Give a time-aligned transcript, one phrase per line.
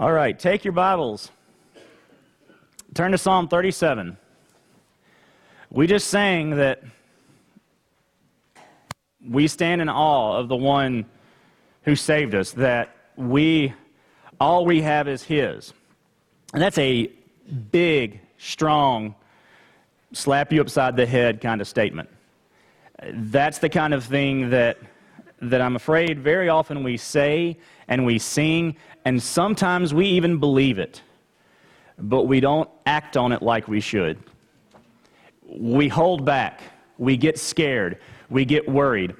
[0.00, 1.30] All right, take your Bibles.
[2.94, 4.16] Turn to Psalm 37.
[5.68, 6.82] We just sang that
[9.28, 11.04] we stand in awe of the one
[11.82, 13.74] who saved us, that we
[14.40, 15.74] all we have is his.
[16.54, 17.12] And that's a
[17.70, 19.14] big, strong,
[20.14, 22.08] slap you upside the head kind of statement.
[23.12, 24.78] That's the kind of thing that
[25.42, 27.58] that I'm afraid very often we say
[27.88, 31.02] and we sing, and sometimes we even believe it,
[31.98, 34.18] but we don't act on it like we should.
[35.46, 36.60] We hold back,
[36.98, 37.98] we get scared,
[38.28, 39.14] we get worried.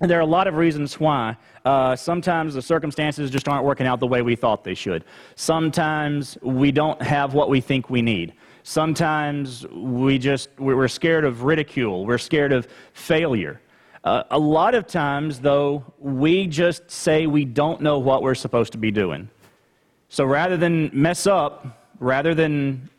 [0.00, 1.36] And there are a lot of reasons why.
[1.64, 5.04] Uh, sometimes the circumstances just aren't working out the way we thought they should.
[5.36, 8.34] Sometimes we don't have what we think we need.
[8.64, 12.04] Sometimes we just, we're scared of ridicule.
[12.04, 13.60] We're scared of failure.
[14.04, 18.72] Uh, a lot of times, though, we just say we don't know what we're supposed
[18.72, 19.28] to be doing.
[20.08, 22.90] So rather than mess up, rather than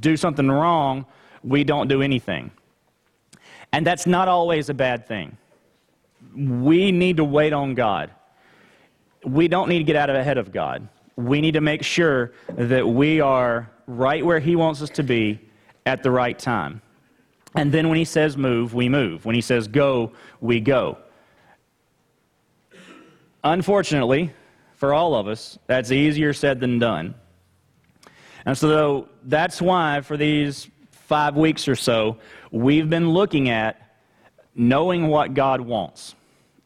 [0.00, 1.06] do something wrong,
[1.42, 2.50] we don't do anything.
[3.72, 5.36] And that's not always a bad thing.
[6.34, 8.10] We need to wait on God.
[9.24, 10.88] We don't need to get out of ahead of God.
[11.16, 15.40] We need to make sure that we are right where He wants us to be
[15.84, 16.80] at the right time.
[17.54, 19.24] And then when he says move, we move.
[19.24, 20.98] When he says go, we go.
[23.44, 24.32] Unfortunately,
[24.74, 27.14] for all of us, that's easier said than done.
[28.46, 32.18] And so that's why, for these five weeks or so,
[32.50, 33.96] we've been looking at
[34.54, 36.14] knowing what God wants.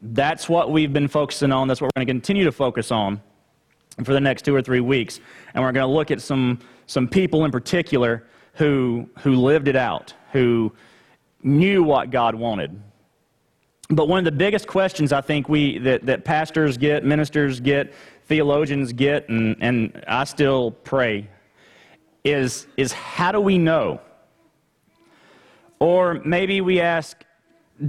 [0.01, 1.67] That's what we've been focusing on.
[1.67, 3.21] That's what we're going to continue to focus on
[4.03, 5.19] for the next two or three weeks.
[5.53, 9.75] And we're going to look at some, some people in particular who, who lived it
[9.75, 10.71] out, who
[11.41, 12.79] knew what God wanted.
[13.89, 17.93] But one of the biggest questions I think we, that, that pastors get, ministers get,
[18.25, 21.29] theologians get, and, and I still pray,
[22.23, 23.99] is, is how do we know?
[25.79, 27.23] Or maybe we ask,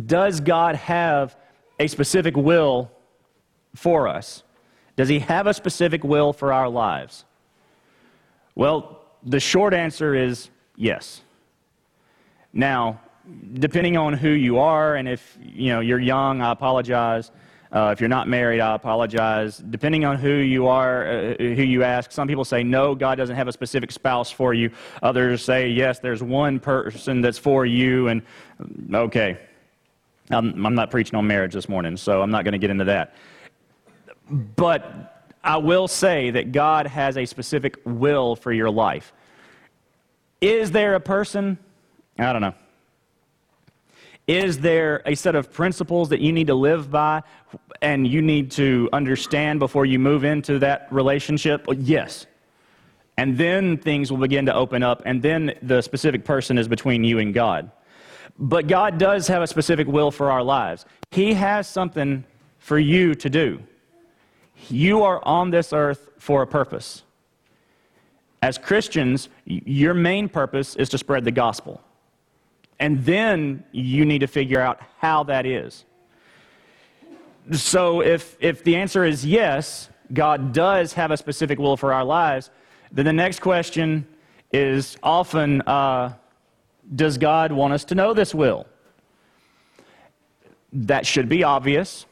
[0.06, 1.36] does God have
[1.78, 2.90] a specific will
[3.74, 4.42] for us?
[4.96, 7.24] Does he have a specific will for our lives?
[8.54, 11.22] Well, the short answer is yes.
[12.52, 13.00] Now,
[13.54, 17.30] depending on who you are, and if you know you're young, I apologize.
[17.72, 19.58] Uh, if you're not married, I apologize.
[19.58, 23.34] Depending on who you are, uh, who you ask, some people say no, God doesn't
[23.34, 24.70] have a specific spouse for you.
[25.02, 28.22] Others say yes, there's one person that's for you, and
[28.94, 29.38] okay.
[30.30, 32.84] I'm, I'm not preaching on marriage this morning, so I'm not going to get into
[32.84, 33.14] that.
[34.30, 39.12] But I will say that God has a specific will for your life.
[40.44, 41.56] Is there a person?
[42.18, 42.52] I don't know.
[44.26, 47.22] Is there a set of principles that you need to live by
[47.80, 51.66] and you need to understand before you move into that relationship?
[51.78, 52.26] Yes.
[53.16, 57.04] And then things will begin to open up, and then the specific person is between
[57.04, 57.70] you and God.
[58.38, 60.84] But God does have a specific will for our lives.
[61.10, 62.22] He has something
[62.58, 63.60] for you to do.
[64.68, 67.02] You are on this earth for a purpose.
[68.44, 71.80] As Christians, your main purpose is to spread the gospel.
[72.78, 75.86] And then you need to figure out how that is.
[77.52, 82.04] So if, if the answer is yes, God does have a specific will for our
[82.04, 82.50] lives,
[82.92, 84.06] then the next question
[84.52, 86.12] is often uh,
[86.94, 88.66] Does God want us to know this will?
[90.70, 92.04] That should be obvious.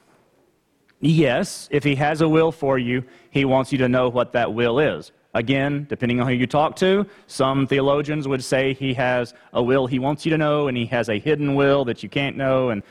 [0.99, 4.55] Yes, if He has a will for you, He wants you to know what that
[4.55, 5.13] will is.
[5.35, 9.87] Again, depending on who you talk to, some theologians would say he has a will
[9.87, 12.69] he wants you to know, and he has a hidden will that you can't know.
[12.69, 12.83] And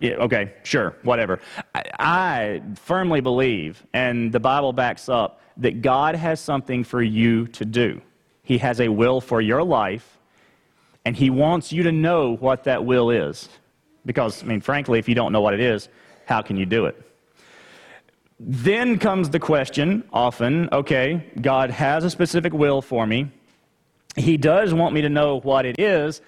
[0.00, 1.40] yeah, okay, sure, whatever.
[1.74, 7.46] I, I firmly believe, and the Bible backs up, that God has something for you
[7.48, 8.00] to do.
[8.42, 10.18] He has a will for your life,
[11.04, 13.48] and He wants you to know what that will is.
[14.06, 15.88] Because, I mean, frankly, if you don't know what it is,
[16.26, 17.00] how can you do it?
[18.40, 23.30] Then comes the question often okay, God has a specific will for me.
[24.16, 26.20] He does want me to know what it is.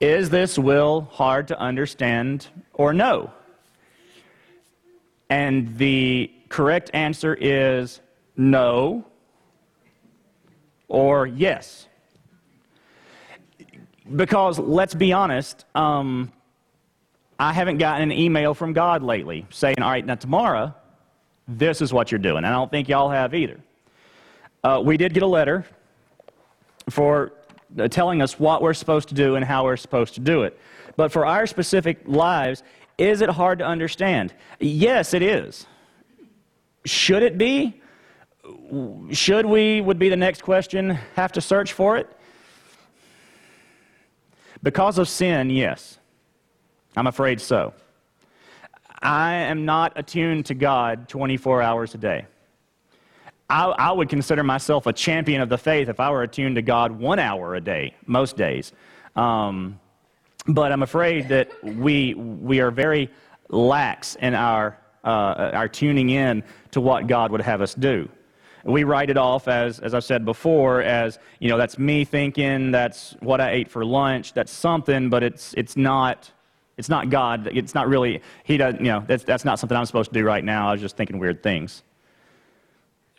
[0.00, 3.30] Is this will hard to understand or no?
[5.30, 8.00] And the correct answer is
[8.36, 9.06] no
[10.88, 11.86] or yes.
[14.14, 16.32] Because let's be honest, um,
[17.38, 20.74] I haven't gotten an email from God lately saying, all right, now tomorrow
[21.48, 22.38] this is what you're doing.
[22.38, 23.60] And I don't think y'all have either.
[24.64, 25.66] Uh, we did get a letter
[26.88, 27.32] for
[27.78, 30.58] uh, telling us what we're supposed to do and how we're supposed to do it.
[30.96, 32.62] But for our specific lives,
[32.98, 34.32] is it hard to understand?
[34.60, 35.66] Yes, it is.
[36.84, 37.80] Should it be?
[39.10, 42.08] Should we, would be the next question, have to search for it?
[44.62, 45.98] Because of sin, yes.
[46.96, 47.74] I'm afraid so.
[49.02, 52.26] I am not attuned to God 24 hours a day.
[53.50, 56.62] I, I, would consider myself a champion of the faith if I were attuned to
[56.62, 58.72] God one hour a day, most days.
[59.14, 59.78] Um,
[60.46, 63.10] but I'm afraid that we, we are very
[63.48, 68.08] lax in our, uh, our tuning in to what God would have us do.
[68.64, 72.70] We write it off as, as I've said before, as, you know, that's me thinking,
[72.70, 76.30] that's what I ate for lunch, that's something, but it's, it's not,
[76.82, 77.48] it's not God.
[77.52, 80.24] It's not really, he doesn't, you know, that's, that's not something I'm supposed to do
[80.24, 80.68] right now.
[80.68, 81.84] I was just thinking weird things.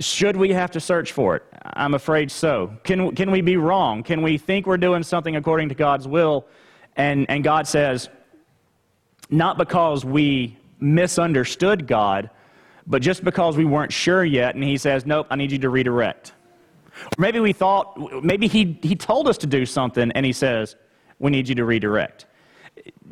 [0.02, 1.44] Should we have to search for it?
[1.64, 2.74] I'm afraid so.
[2.84, 4.04] Can, can we be wrong?
[4.04, 6.46] Can we think we're doing something according to God's will?
[6.98, 8.10] And, and God says,
[9.30, 12.30] not because we misunderstood God,
[12.86, 15.70] but just because we weren't sure yet, and He says, Nope, I need you to
[15.70, 16.34] redirect.
[16.98, 20.76] Or maybe we thought, maybe he, he told us to do something, and He says,
[21.18, 22.26] We need you to redirect.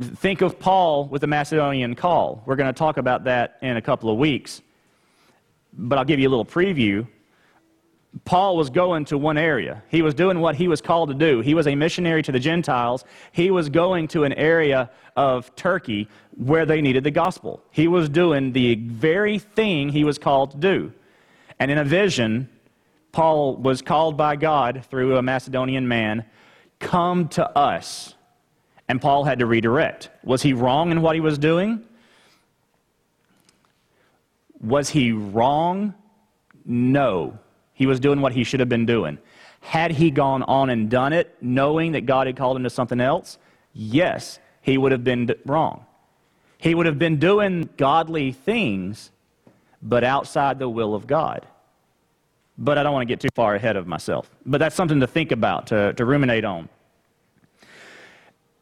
[0.01, 2.41] Think of Paul with the Macedonian call.
[2.45, 4.61] We're going to talk about that in a couple of weeks,
[5.73, 7.07] but I'll give you a little preview.
[8.25, 9.83] Paul was going to one area.
[9.87, 11.39] He was doing what he was called to do.
[11.39, 13.05] He was a missionary to the Gentiles.
[13.31, 17.63] He was going to an area of Turkey where they needed the gospel.
[17.71, 20.93] He was doing the very thing he was called to do.
[21.59, 22.49] And in a vision,
[23.11, 26.25] Paul was called by God through a Macedonian man,
[26.79, 28.15] Come to us.
[28.91, 30.09] And Paul had to redirect.
[30.21, 31.81] Was he wrong in what he was doing?
[34.59, 35.93] Was he wrong?
[36.65, 37.39] No.
[37.73, 39.17] He was doing what he should have been doing.
[39.61, 42.99] Had he gone on and done it, knowing that God had called him to something
[42.99, 43.37] else,
[43.71, 45.85] yes, he would have been wrong.
[46.57, 49.09] He would have been doing godly things,
[49.81, 51.47] but outside the will of God.
[52.57, 54.29] But I don't want to get too far ahead of myself.
[54.45, 56.67] But that's something to think about, to, to ruminate on.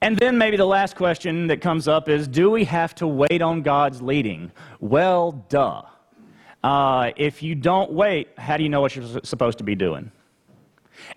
[0.01, 3.41] And then maybe the last question that comes up is do we have to wait
[3.41, 4.51] on God's leading?
[4.79, 5.81] Well, duh.
[6.63, 10.11] Uh, if you don't wait, how do you know what you're supposed to be doing?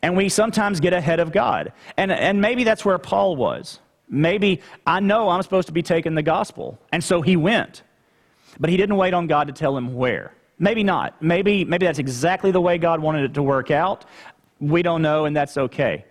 [0.02, 1.72] And we sometimes get ahead of God.
[1.96, 3.80] And, and maybe that's where Paul was.
[4.08, 6.78] Maybe I know I'm supposed to be taking the gospel.
[6.92, 7.82] And so he went.
[8.60, 10.34] But he didn't wait on God to tell him where.
[10.58, 11.20] Maybe not.
[11.22, 14.04] Maybe, maybe that's exactly the way God wanted it to work out.
[14.60, 16.04] We don't know, and that's okay.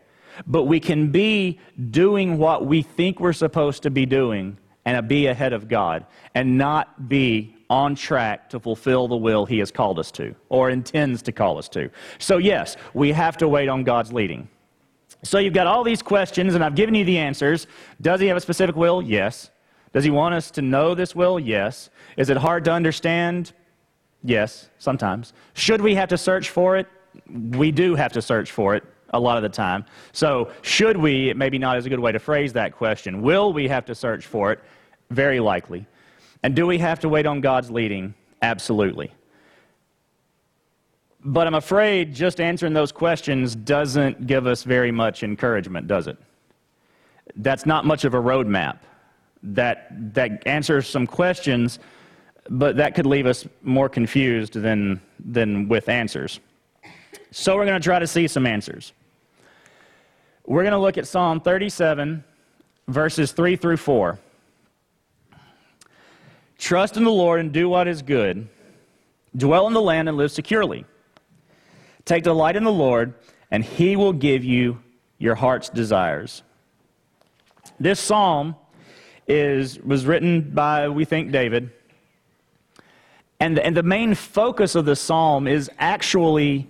[0.47, 5.27] But we can be doing what we think we're supposed to be doing and be
[5.27, 9.97] ahead of God and not be on track to fulfill the will he has called
[9.97, 11.89] us to or intends to call us to.
[12.19, 14.49] So, yes, we have to wait on God's leading.
[15.23, 17.67] So, you've got all these questions, and I've given you the answers.
[18.01, 19.01] Does he have a specific will?
[19.01, 19.51] Yes.
[19.93, 21.39] Does he want us to know this will?
[21.39, 21.89] Yes.
[22.17, 23.53] Is it hard to understand?
[24.23, 25.33] Yes, sometimes.
[25.53, 26.87] Should we have to search for it?
[27.29, 29.85] We do have to search for it a lot of the time.
[30.13, 31.33] So, should we?
[31.33, 33.21] Maybe not is a good way to phrase that question.
[33.21, 34.59] Will we have to search for it?
[35.09, 35.85] Very likely.
[36.43, 38.13] And do we have to wait on God's leading?
[38.41, 39.11] Absolutely.
[41.23, 46.17] But I'm afraid just answering those questions doesn't give us very much encouragement, does it?
[47.35, 48.79] That's not much of a roadmap.
[49.43, 51.79] That, that answers some questions,
[52.49, 56.39] but that could leave us more confused than, than with answers.
[57.31, 58.93] So we're going to try to see some answers.
[60.45, 62.23] We're going to look at Psalm 37,
[62.87, 64.19] verses 3 through 4.
[66.57, 68.47] Trust in the Lord and do what is good.
[69.35, 70.85] Dwell in the land and live securely.
[72.05, 73.13] Take delight in the Lord,
[73.51, 74.81] and he will give you
[75.19, 76.41] your heart's desires.
[77.79, 78.55] This psalm
[79.27, 81.69] is, was written by, we think, David.
[83.39, 86.67] And, and the main focus of the psalm is actually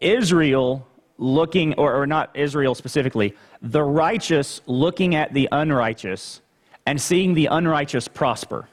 [0.00, 0.86] Israel
[1.18, 6.40] looking, or, or not Israel specifically, the righteous looking at the unrighteous
[6.86, 8.68] and seeing the unrighteous prosper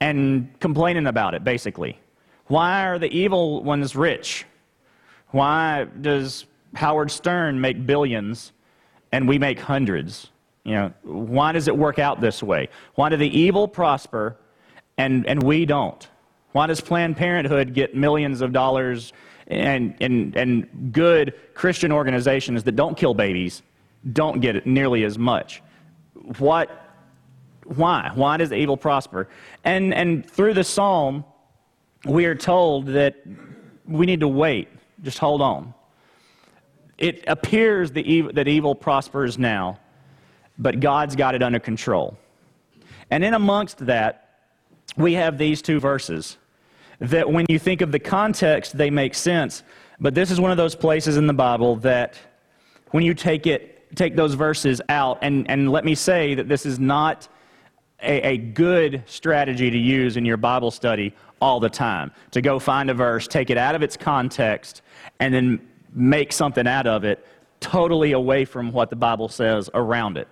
[0.00, 1.98] and complaining about it, basically.
[2.46, 4.44] Why are the evil ones rich?
[5.28, 8.52] Why does Howard Stern make billions
[9.12, 10.30] and we make hundreds?
[10.64, 12.68] You know, why does it work out this way?
[12.94, 14.36] Why do the evil prosper
[14.98, 16.06] and, and we don't?
[16.52, 19.12] Why does Planned Parenthood get millions of dollars
[19.48, 23.62] and, and, and good Christian organizations that don't kill babies
[24.12, 25.62] don't get it nearly as much?
[26.38, 26.70] what,
[27.64, 28.10] why?
[28.14, 29.28] Why does evil prosper?
[29.64, 31.24] And, and through the psalm,
[32.04, 33.16] we are told that
[33.86, 34.68] we need to wait.
[35.02, 35.74] Just hold on.
[36.98, 39.78] It appears that evil prospers now,
[40.58, 42.16] but God's got it under control.
[43.10, 44.20] And in amongst that,
[44.96, 46.38] we have these two verses.
[47.00, 49.62] That when you think of the context, they make sense.
[50.00, 52.18] But this is one of those places in the Bible that
[52.90, 56.66] when you take it, take those verses out, and, and let me say that this
[56.66, 57.28] is not
[58.02, 62.10] a, a good strategy to use in your Bible study all the time.
[62.32, 64.82] To go find a verse, take it out of its context,
[65.20, 67.24] and then make something out of it
[67.60, 70.28] totally away from what the Bible says around it.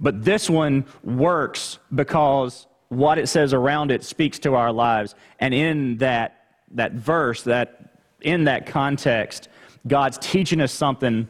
[0.00, 5.14] But this one works because what it says around it speaks to our lives.
[5.38, 9.48] And in that, that verse, that, in that context,
[9.86, 11.28] God's teaching us something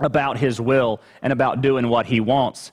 [0.00, 2.72] about His will and about doing what He wants.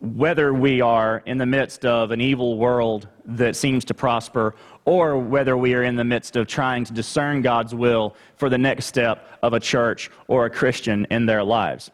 [0.00, 4.54] Whether we are in the midst of an evil world that seems to prosper,
[4.86, 8.56] or whether we are in the midst of trying to discern God's will for the
[8.56, 11.90] next step of a church or a Christian in their lives.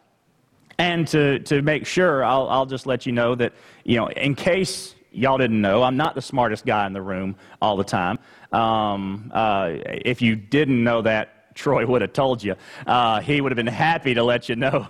[0.77, 3.53] And to, to make sure, I'll, I'll just let you know that,
[3.83, 7.35] you know, in case y'all didn't know, I'm not the smartest guy in the room
[7.61, 8.19] all the time.
[8.51, 12.55] Um, uh, if you didn't know that, Troy would have told you.
[12.85, 14.87] Uh, he would have been happy to let you know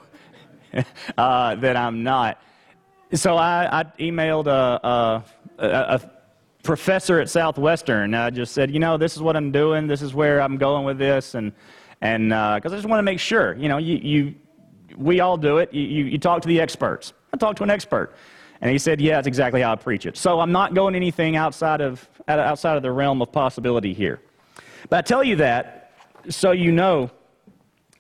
[1.18, 2.42] uh, that I'm not.
[3.14, 5.24] So I, I emailed a, a,
[5.66, 6.12] a,
[6.64, 8.14] professor at Southwestern.
[8.14, 9.88] I just said, you know, this is what I'm doing.
[9.88, 11.54] This is where I'm going with this, and
[12.02, 13.56] and because uh, I just want to make sure.
[13.56, 14.36] You know, you, you
[14.98, 15.74] we all do it.
[15.74, 17.14] You, you, you talk to the experts.
[17.34, 18.14] I talked to an expert.
[18.62, 20.18] And he said, Yeah, that's exactly how I preach it.
[20.18, 24.20] So I'm not going anything outside of, outside of the realm of possibility here.
[24.90, 25.92] But I tell you that
[26.30, 27.10] so you know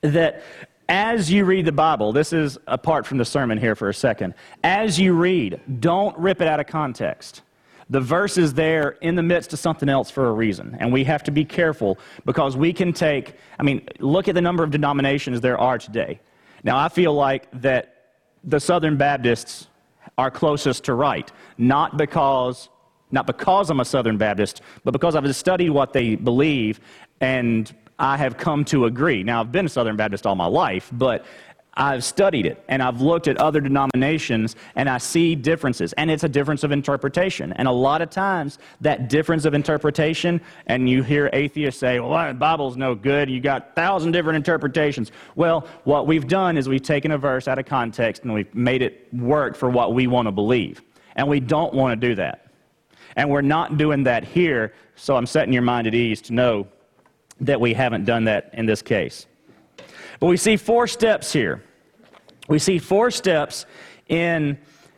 [0.02, 0.44] that
[0.90, 4.34] as you read the Bible, this is apart from the sermon here for a second.
[4.64, 7.42] As you read, don't rip it out of context.
[7.90, 10.76] The verse is there in the midst of something else for a reason.
[10.80, 14.42] And we have to be careful because we can take, I mean, look at the
[14.42, 16.20] number of denominations there are today.
[16.64, 18.12] Now, I feel like that
[18.44, 19.68] the Southern Baptists
[20.18, 22.70] are closest to right, not because
[23.10, 26.82] not because I'm a Southern Baptist, but because I've studied what they believe
[27.22, 29.24] and I have come to agree.
[29.24, 31.26] Now, I've been a Southern Baptist all my life, but
[31.78, 35.94] I've studied it and I've looked at other denominations and I see differences.
[35.94, 37.54] And it's a difference of interpretation.
[37.54, 42.28] And a lot of times, that difference of interpretation, and you hear atheists say, well,
[42.28, 43.30] the Bible's no good.
[43.30, 45.12] You got thousand different interpretations.
[45.36, 48.82] Well, what we've done is we've taken a verse out of context and we've made
[48.82, 50.82] it work for what we want to believe.
[51.16, 52.52] And we don't want to do that.
[53.16, 56.68] And we're not doing that here, so I'm setting your mind at ease to know
[57.42, 59.28] that we haven't done that in this case.
[60.20, 61.64] But we see four steps here.
[62.48, 63.66] We see four steps
[64.08, 64.58] in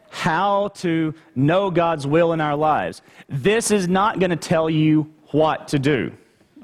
[0.10, 3.02] how to know God's will in our lives.
[3.28, 6.12] This is not going to tell you what to do,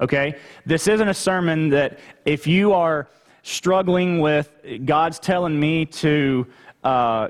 [0.00, 0.36] okay?
[0.64, 3.08] This isn't a sermon that if you are
[3.42, 4.50] struggling with
[4.84, 6.46] God's telling me to
[6.82, 7.28] uh,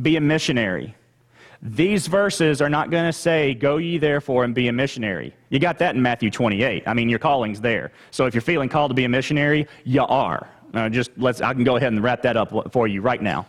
[0.00, 0.94] be a missionary,
[1.64, 5.32] these verses are not going to say, Go ye therefore and be a missionary.
[5.48, 6.82] You got that in Matthew 28.
[6.86, 7.92] I mean, your calling's there.
[8.10, 10.48] So if you're feeling called to be a missionary, you are.
[10.74, 13.46] Uh, just let's, I can go ahead and wrap that up for you right now.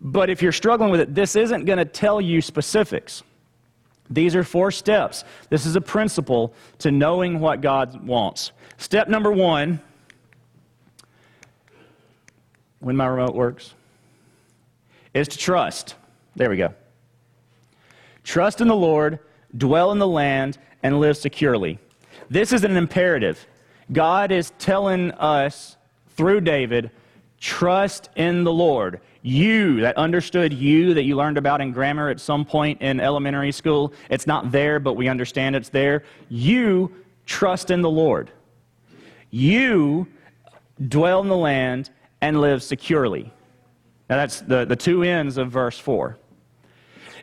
[0.00, 3.22] But if you're struggling with it, this isn't going to tell you specifics.
[4.08, 5.24] These are four steps.
[5.50, 8.52] This is a principle to knowing what God wants.
[8.76, 9.80] Step number one,
[12.80, 13.74] when my remote works,
[15.14, 15.94] is to trust.
[16.34, 16.74] There we go.
[18.24, 19.18] Trust in the Lord,
[19.56, 21.78] dwell in the land, and live securely.
[22.30, 23.46] This is an imperative.
[23.92, 25.76] God is telling us
[26.20, 26.90] through David,
[27.40, 29.00] trust in the Lord.
[29.22, 33.52] You, that understood you, that you learned about in grammar at some point in elementary
[33.52, 36.04] school, it's not there, but we understand it's there.
[36.28, 38.30] You trust in the Lord.
[39.30, 40.08] You
[40.88, 41.88] dwell in the land
[42.20, 43.32] and live securely.
[44.10, 46.18] Now, that's the, the two ends of verse 4.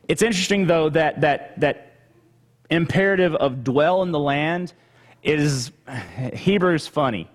[0.08, 1.94] It's interesting, though, that, that, that
[2.72, 4.74] imperative of dwell in the land
[5.22, 7.30] is Hebrew's funny.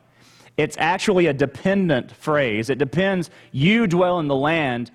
[0.62, 2.70] It's actually a dependent phrase.
[2.70, 4.92] It depends, you dwell in the land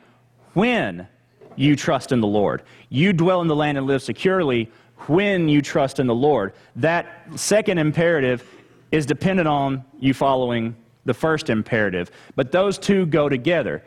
[0.53, 1.09] when
[1.57, 2.63] you trust in the Lord.
[2.87, 4.71] You dwell in the land and live securely
[5.07, 6.53] when you trust in the Lord.
[6.77, 7.05] That
[7.35, 8.49] second imperative
[8.93, 12.11] is dependent on you following the first imperative.
[12.37, 13.83] But those two go together.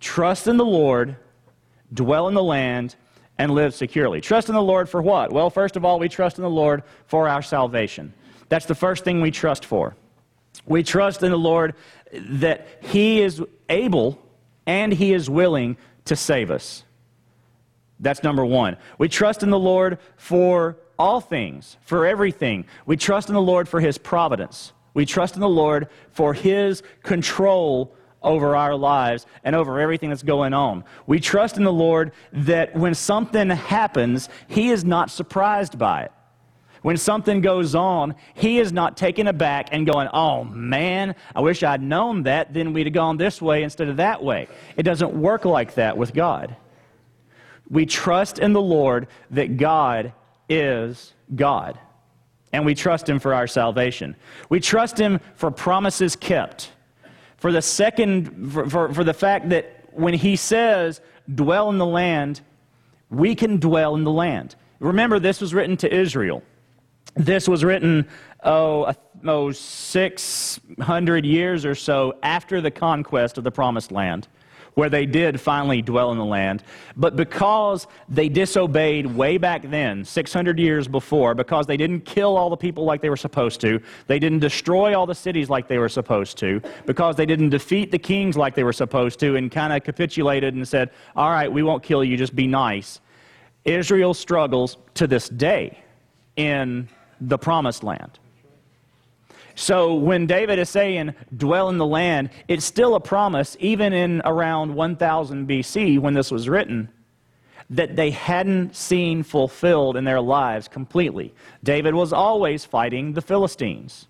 [0.00, 1.16] Trust in the Lord,
[1.94, 2.96] dwell in the land,
[3.38, 4.20] and live securely.
[4.20, 5.32] Trust in the Lord for what?
[5.32, 8.12] Well, first of all, we trust in the Lord for our salvation.
[8.50, 9.96] That's the first thing we trust for.
[10.66, 11.74] We trust in the Lord
[12.12, 14.18] that He is able
[14.66, 16.84] and He is willing to save us.
[18.00, 18.76] That's number one.
[18.98, 22.64] We trust in the Lord for all things, for everything.
[22.86, 24.72] We trust in the Lord for His providence.
[24.94, 30.22] We trust in the Lord for His control over our lives and over everything that's
[30.22, 30.84] going on.
[31.06, 36.12] We trust in the Lord that when something happens, He is not surprised by it.
[36.82, 41.62] When something goes on, he is not taken aback and going, oh man, I wish
[41.62, 44.48] I'd known that, then we'd have gone this way instead of that way.
[44.76, 46.56] It doesn't work like that with God.
[47.70, 50.12] We trust in the Lord that God
[50.48, 51.78] is God,
[52.52, 54.16] and we trust Him for our salvation.
[54.48, 56.72] We trust Him for promises kept,
[57.36, 61.00] for the second, for, for, for the fact that when He says,
[61.34, 62.40] dwell in the land,
[63.10, 64.54] we can dwell in the land.
[64.80, 66.42] Remember, this was written to Israel.
[67.14, 68.08] This was written,
[68.44, 68.92] oh,
[69.26, 74.28] oh 600 years or so after the conquest of the promised land
[74.78, 76.62] where they did finally dwell in the land.
[76.96, 82.48] But because they disobeyed way back then, 600 years before, because they didn't kill all
[82.48, 85.78] the people like they were supposed to, they didn't destroy all the cities like they
[85.78, 89.50] were supposed to, because they didn't defeat the kings like they were supposed to, and
[89.50, 93.00] kind of capitulated and said, All right, we won't kill you, just be nice.
[93.64, 95.82] Israel struggles to this day
[96.36, 96.88] in
[97.20, 98.18] the promised land.
[99.54, 104.22] So when David is saying, dwell in the land, it's still a promise, even in
[104.24, 106.88] around 1000 BC when this was written,
[107.70, 111.34] that they hadn't seen fulfilled in their lives completely.
[111.64, 114.06] David was always fighting the Philistines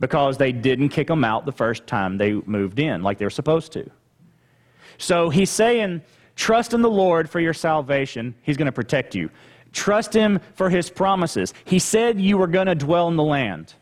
[0.00, 3.30] because they didn't kick them out the first time they moved in like they were
[3.30, 3.88] supposed to.
[4.98, 6.02] So he's saying,
[6.36, 8.34] trust in the Lord for your salvation.
[8.42, 9.30] He's going to protect you.
[9.74, 11.52] Trust him for his promises.
[11.64, 13.74] He said you were going to dwell in the land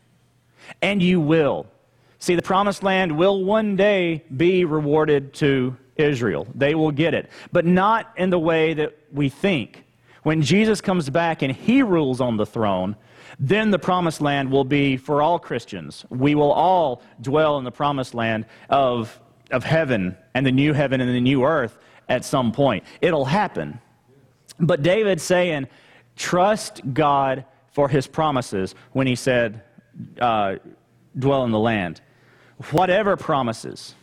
[0.81, 1.67] and you will.
[2.19, 6.47] See, the promised land will one day be rewarded to Israel.
[6.55, 9.83] They will get it, but not in the way that we think.
[10.23, 12.95] When Jesus comes back and he rules on the throne,
[13.39, 16.05] then the promised land will be for all Christians.
[16.09, 19.19] We will all dwell in the promised land of,
[19.51, 21.77] of heaven and the new heaven and the new earth
[22.09, 22.83] at some point.
[23.01, 23.79] It'll happen.
[24.59, 25.67] But David's saying,
[26.15, 29.63] trust God for his promises when he said,
[30.19, 30.55] uh,
[31.17, 32.01] dwell in the land.
[32.71, 33.95] Whatever promises.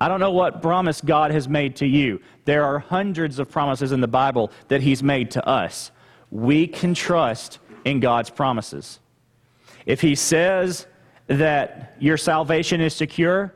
[0.00, 2.20] I don't know what promise God has made to you.
[2.44, 5.90] There are hundreds of promises in the Bible that He's made to us.
[6.30, 9.00] We can trust in God's promises.
[9.86, 10.86] If He says
[11.28, 13.54] that your salvation is secure,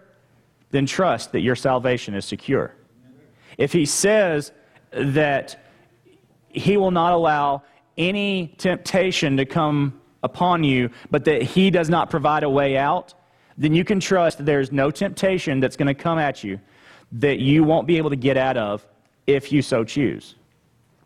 [0.70, 2.74] then trust that your salvation is secure.
[3.58, 4.52] If He says
[4.92, 5.62] that
[6.52, 7.62] He will not allow
[7.96, 13.14] any temptation to come upon you, but that He does not provide a way out,
[13.56, 16.60] then you can trust that there's no temptation that's going to come at you
[17.12, 18.86] that you won't be able to get out of
[19.26, 20.36] if you so choose.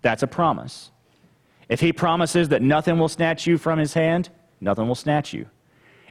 [0.03, 0.91] That's a promise.
[1.69, 4.31] If He promises that nothing will snatch you from His hand,
[4.61, 5.47] nothing will snatch you.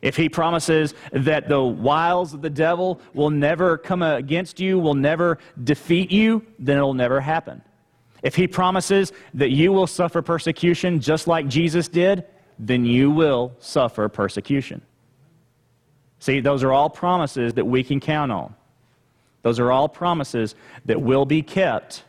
[0.04, 4.96] If he promises that the wiles of the devil will never come against you, will
[4.96, 7.62] never defeat you, then it'll never happen.
[8.24, 12.26] If he promises that you will suffer persecution just like Jesus did,
[12.58, 14.82] then you will suffer persecution.
[16.20, 18.56] See, those are all promises that we can count on.
[19.42, 20.56] Those are all promises
[20.86, 22.06] that will be kept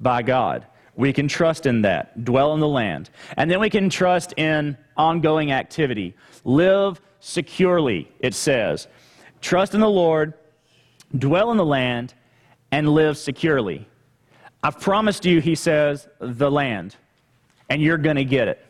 [0.00, 0.66] by God.
[0.96, 3.10] We can trust in that, dwell in the land.
[3.36, 6.14] And then we can trust in ongoing activity.
[6.44, 8.88] Live securely, it says.
[9.42, 10.32] Trust in the Lord,
[11.18, 12.14] dwell in the land,
[12.70, 13.86] and live securely.
[14.62, 16.96] I've promised you, he says, the land,
[17.68, 18.64] and you're going to get it.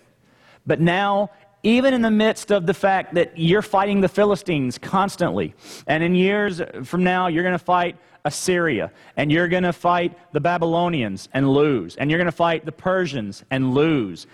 [0.67, 1.31] But now,
[1.63, 5.55] even in the midst of the fact that you're fighting the Philistines constantly,
[5.87, 10.17] and in years from now, you're going to fight Assyria, and you're going to fight
[10.33, 14.27] the Babylonians and lose, and you're going to fight the Persians and lose.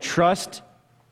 [0.00, 0.62] Trust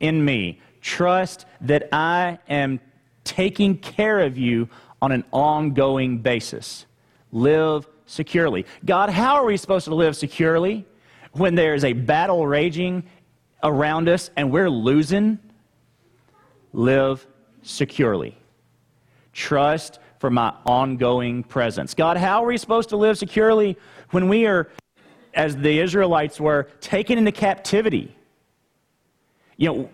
[0.00, 0.60] in me.
[0.80, 2.80] Trust that I am
[3.24, 4.68] taking care of you
[5.02, 6.86] on an ongoing basis.
[7.32, 8.64] Live securely.
[8.84, 10.86] God, how are we supposed to live securely
[11.32, 13.04] when there is a battle raging
[13.62, 15.38] around us and we're losing,
[16.72, 17.26] live
[17.62, 18.36] securely.
[19.32, 21.94] Trust for my ongoing presence.
[21.94, 23.76] God, how are we supposed to live securely
[24.10, 24.70] when we are,
[25.34, 28.16] as the Israelites were, taken into captivity?
[29.56, 29.90] You know,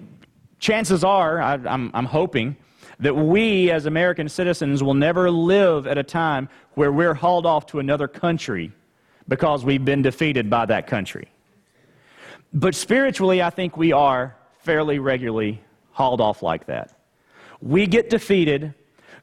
[0.59, 2.57] chances are, I, I'm, I'm hoping,
[3.02, 7.66] that we as American citizens will never live at a time where we're hauled off
[7.66, 8.72] to another country
[9.26, 11.28] because we've been defeated by that country.
[12.54, 15.60] But spiritually, I think we are fairly regularly
[15.90, 16.96] hauled off like that.
[17.60, 18.72] We get defeated,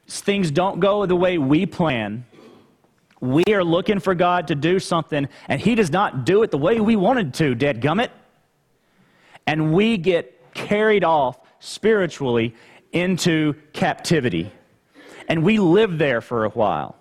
[0.06, 2.26] things don't go the way we plan.
[3.20, 6.58] We are looking for God to do something, and He does not do it the
[6.58, 8.10] way we wanted to, dead gummit.
[9.46, 12.54] And we get carried off spiritually
[12.92, 14.52] into captivity.
[15.28, 16.96] And we live there for a while.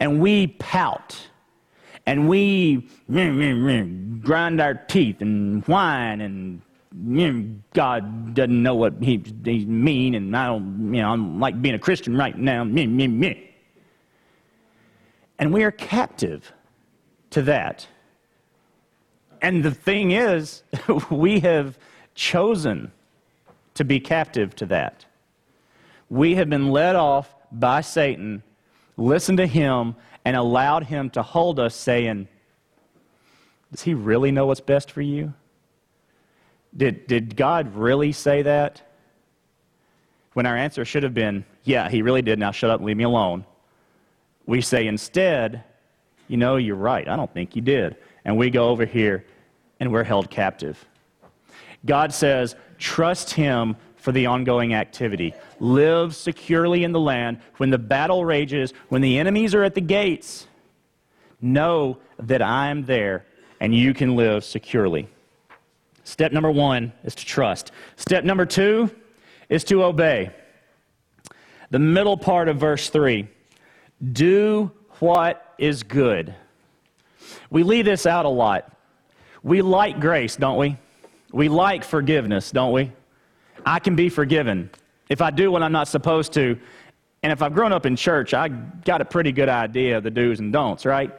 [0.00, 1.28] And we pout
[2.06, 6.60] and we mm, mm, mm, grind our teeth and whine and
[7.72, 11.74] God doesn't know what he, he's mean, and I don't, you know, I'm like being
[11.74, 12.62] a Christian right now.
[12.62, 12.96] And
[15.52, 16.52] we are captive
[17.30, 17.88] to that.
[19.42, 20.62] And the thing is,
[21.10, 21.76] we have
[22.14, 22.92] chosen
[23.74, 25.04] to be captive to that.
[26.08, 28.42] We have been led off by Satan,
[28.96, 32.28] listened to him, and allowed him to hold us, saying,
[33.70, 35.34] Does he really know what's best for you?
[36.76, 38.82] Did, did God really say that?
[40.32, 42.38] When our answer should have been, Yeah, he really did.
[42.38, 43.44] Now shut up and leave me alone.
[44.46, 45.64] We say instead,
[46.28, 47.08] You know, you're right.
[47.08, 47.96] I don't think you did.
[48.24, 49.24] And we go over here
[49.80, 50.84] and we're held captive.
[51.86, 55.34] God says, Trust him for the ongoing activity.
[55.60, 57.40] Live securely in the land.
[57.56, 60.46] When the battle rages, when the enemies are at the gates,
[61.40, 63.24] know that I'm there
[63.60, 65.08] and you can live securely.
[66.04, 67.72] Step number one is to trust.
[67.96, 68.90] Step number two
[69.48, 70.30] is to obey.
[71.70, 73.26] The middle part of verse 3
[74.12, 74.70] do
[75.00, 76.34] what is good.
[77.48, 78.70] We leave this out a lot.
[79.42, 80.76] We like grace, don't we?
[81.34, 82.92] We like forgiveness, don't we?
[83.66, 84.70] I can be forgiven
[85.08, 86.58] if I do what I'm not supposed to.
[87.22, 90.10] And if I've grown up in church, I got a pretty good idea of the
[90.10, 91.12] do's and don'ts, right?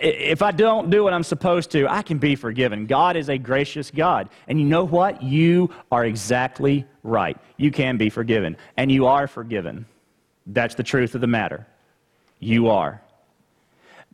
[0.00, 2.86] if I don't do what I'm supposed to, I can be forgiven.
[2.86, 4.28] God is a gracious God.
[4.46, 5.22] And you know what?
[5.22, 7.36] You are exactly right.
[7.56, 8.56] You can be forgiven.
[8.76, 9.86] And you are forgiven.
[10.46, 11.66] That's the truth of the matter.
[12.38, 13.02] You are.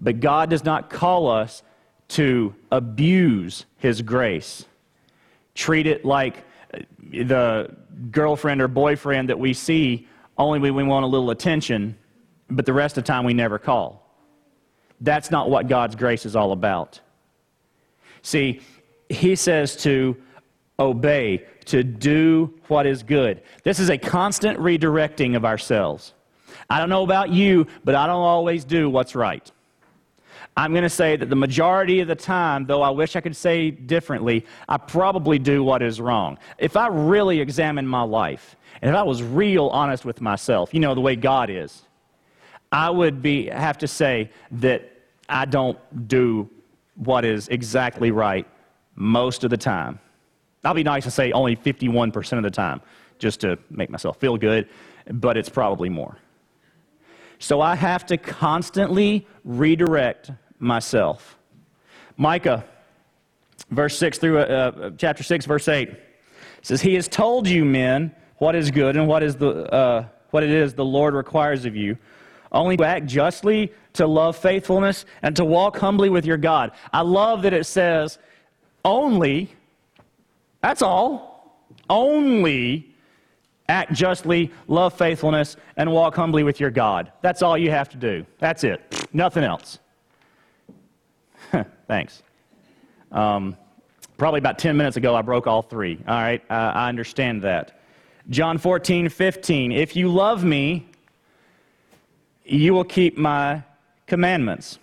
[0.01, 1.63] But God does not call us
[2.09, 4.65] to abuse His grace,
[5.55, 6.79] treat it like uh,
[7.13, 7.75] the
[8.11, 11.97] girlfriend or boyfriend that we see only when we want a little attention,
[12.51, 14.05] but the rest of the time we never call.
[15.01, 17.01] That's not what God's grace is all about.
[18.23, 18.61] See,
[19.09, 20.17] he says to
[20.79, 23.43] obey, to do what is good.
[23.63, 26.15] This is a constant redirecting of ourselves.
[26.69, 29.51] I don't know about you, but I don't always do what's right.
[30.57, 33.35] I'm going to say that the majority of the time, though I wish I could
[33.35, 36.39] say differently, I probably do what is wrong.
[36.59, 40.79] If I really examine my life, and if I was real honest with myself, you
[40.79, 41.83] know, the way God is,
[42.71, 44.91] I would be, have to say that
[45.29, 46.49] I don't do
[46.97, 48.47] what is exactly right
[48.95, 49.99] most of the time.
[50.65, 52.81] I'll be nice and say only 51% of the time,
[53.19, 54.69] just to make myself feel good,
[55.11, 56.17] but it's probably more.
[57.41, 60.31] So I have to constantly redirect
[60.65, 61.37] myself.
[62.17, 62.65] Micah,
[63.71, 65.91] verse 6 through uh, uh chapter 6, verse 8
[66.63, 70.43] says, He has told you, men, what is good and what, is the, uh, what
[70.43, 71.97] it is the Lord requires of you
[72.55, 76.71] only to act justly, to love faithfulness, and to walk humbly with your God.
[76.93, 78.19] I love that it says,
[78.85, 79.53] only,
[80.63, 82.95] that's all, only
[83.69, 87.11] act justly, love faithfulness, and walk humbly with your God.
[87.23, 88.25] That's all you have to do.
[88.39, 89.09] That's it.
[89.13, 89.81] Nothing else.
[91.87, 92.23] Thanks.
[93.13, 93.57] Um,
[94.17, 95.99] probably about 10 minutes ago, I broke all three.
[96.07, 97.81] All right, uh, I understand that.
[98.31, 99.73] John 14, 15.
[99.73, 100.87] If you love me,
[102.45, 103.63] you will keep my
[104.07, 104.79] commandments.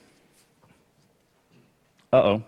[2.14, 2.44] Uh oh.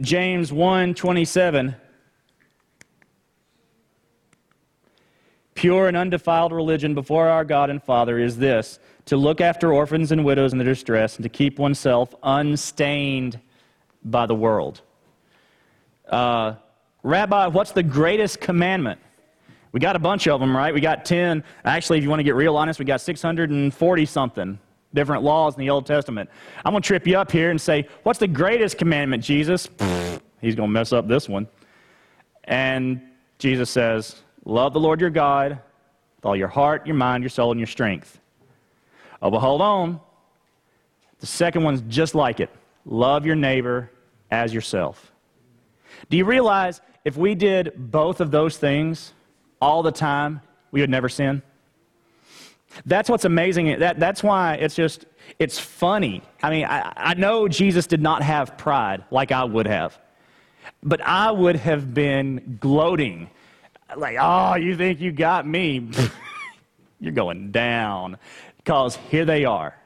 [0.00, 1.74] James 1 27.
[5.56, 10.12] Pure and undefiled religion before our God and Father is this to look after orphans
[10.12, 13.40] and widows in their distress and to keep oneself unstained
[14.04, 14.82] by the world.
[16.08, 16.54] Uh,
[17.02, 19.00] Rabbi, what's the greatest commandment?
[19.72, 20.72] We got a bunch of them, right?
[20.72, 21.42] We got 10.
[21.64, 24.58] Actually, if you want to get real honest, we got 640 something
[24.94, 26.28] different laws in the Old Testament.
[26.64, 29.68] I'm going to trip you up here and say, What's the greatest commandment, Jesus?
[30.40, 31.46] He's going to mess up this one.
[32.44, 33.00] And
[33.38, 37.50] Jesus says, Love the Lord your God with all your heart, your mind, your soul,
[37.50, 38.18] and your strength.
[39.20, 40.00] Oh, but hold on.
[41.20, 42.50] The second one's just like it
[42.86, 43.90] love your neighbor
[44.30, 45.12] as yourself.
[46.08, 49.12] Do you realize if we did both of those things,
[49.60, 51.42] all the time, we would never sin.
[52.84, 53.78] That's what's amazing.
[53.78, 55.06] That, that's why it's just,
[55.38, 56.22] it's funny.
[56.42, 59.98] I mean, I, I know Jesus did not have pride like I would have,
[60.82, 63.30] but I would have been gloating.
[63.94, 65.88] Like, oh, oh, you think you got me?
[67.00, 68.16] You're going down.
[68.56, 69.76] Because here they are.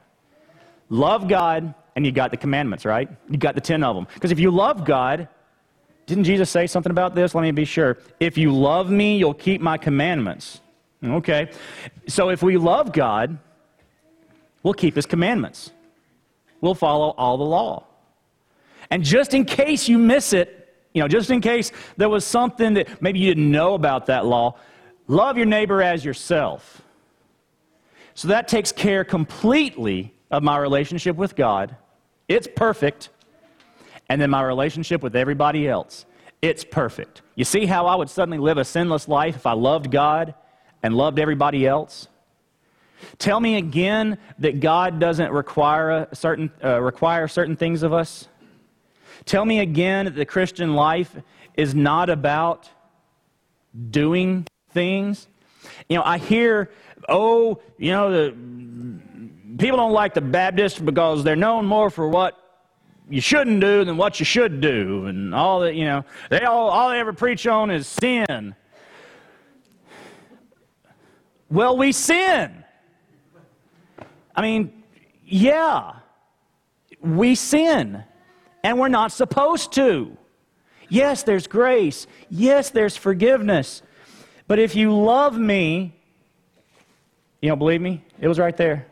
[0.88, 3.08] Love God, and you got the commandments, right?
[3.28, 4.06] You got the 10 of them.
[4.14, 5.28] Because if you love God,
[6.06, 7.34] didn't Jesus say something about this?
[7.34, 7.98] Let me be sure.
[8.18, 10.60] If you love me, you'll keep my commandments.
[11.04, 11.50] Okay.
[12.08, 13.38] So if we love God,
[14.62, 15.70] we'll keep his commandments.
[16.60, 17.86] We'll follow all the law.
[18.90, 20.59] And just in case you miss it,
[20.92, 24.26] you know, just in case there was something that maybe you didn't know about that
[24.26, 24.56] law,
[25.06, 26.82] love your neighbor as yourself.
[28.14, 31.76] So that takes care completely of my relationship with God.
[32.28, 33.10] It's perfect.
[34.08, 36.06] And then my relationship with everybody else.
[36.42, 37.22] It's perfect.
[37.34, 40.34] You see how I would suddenly live a sinless life if I loved God
[40.82, 42.08] and loved everybody else?
[43.18, 48.28] Tell me again that God doesn't require, certain, uh, require certain things of us.
[49.24, 51.16] Tell me again that the Christian life
[51.54, 52.68] is not about
[53.90, 55.28] doing things.
[55.88, 56.70] You know, I hear,
[57.08, 58.34] oh, you know, the
[59.58, 62.36] people don't like the Baptists because they're known more for what
[63.08, 65.74] you shouldn't do than what you should do, and all that.
[65.74, 68.54] You know, they all all they ever preach on is sin.
[71.50, 72.64] Well, we sin.
[74.34, 74.84] I mean,
[75.26, 75.94] yeah,
[77.00, 78.04] we sin,
[78.62, 80.16] and we're not supposed to.
[80.88, 82.06] Yes, there's grace.
[82.28, 83.82] Yes, there's forgiveness.
[84.46, 85.94] But if you love me,
[87.40, 88.04] you don't believe me?
[88.18, 88.86] It was right there.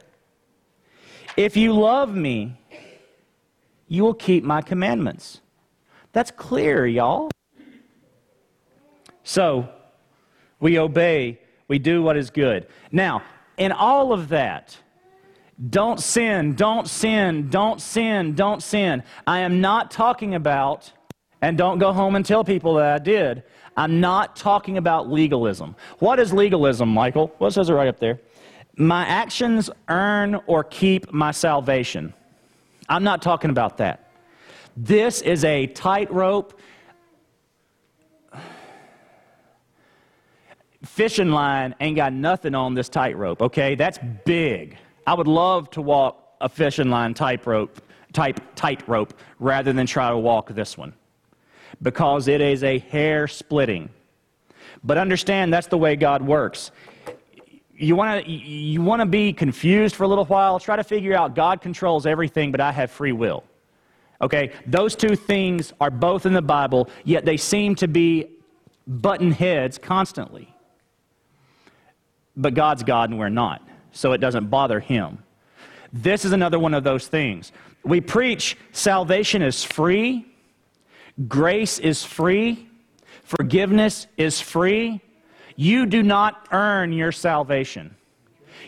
[1.36, 2.56] If you love me,
[3.88, 5.40] you will keep my commandments.
[6.12, 7.30] That's clear, y'all.
[9.22, 9.68] So,
[10.60, 12.66] we obey, we do what is good.
[12.90, 13.22] Now,
[13.56, 14.76] in all of that,
[15.70, 19.02] don't sin, don't sin, don't sin, don't sin.
[19.26, 20.92] I am not talking about,
[21.42, 23.42] and don't go home and tell people that I did.
[23.76, 25.74] I'm not talking about legalism.
[25.98, 27.32] What is legalism, Michael?
[27.38, 28.20] What says it right up there?
[28.76, 32.14] My actions earn or keep my salvation.
[32.88, 34.10] I'm not talking about that.
[34.76, 36.58] This is a tightrope
[40.84, 43.74] fishing line ain't got nothing on this tightrope, okay?
[43.74, 44.78] That's big.
[45.08, 47.80] I would love to walk a fishing line tightrope,
[48.12, 50.92] type tightrope rather than try to walk this one
[51.80, 53.88] because it is a hair splitting.
[54.84, 56.72] But understand that's the way God works.
[57.74, 60.60] You want to you want to be confused for a little while?
[60.60, 63.44] Try to figure out god controls everything but i have free will.
[64.20, 64.52] Okay?
[64.66, 68.26] Those two things are both in the bible yet they seem to be
[68.86, 70.54] button heads constantly.
[72.36, 73.67] But god's god and we're not
[73.98, 75.18] so it doesn't bother him
[75.92, 77.52] this is another one of those things
[77.84, 80.26] we preach salvation is free
[81.26, 82.68] grace is free
[83.24, 85.00] forgiveness is free
[85.58, 87.96] you do not earn your salvation.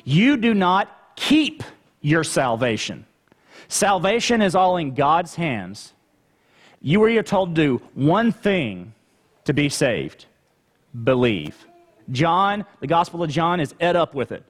[0.03, 1.63] You do not keep
[2.01, 3.07] your salvation.
[3.69, 5.93] Salvation is all in God's hands.
[6.83, 8.93] You are told to do one thing
[9.45, 10.27] to be saved
[11.05, 11.65] believe.
[12.11, 14.43] John, the Gospel of John, is ed up with it.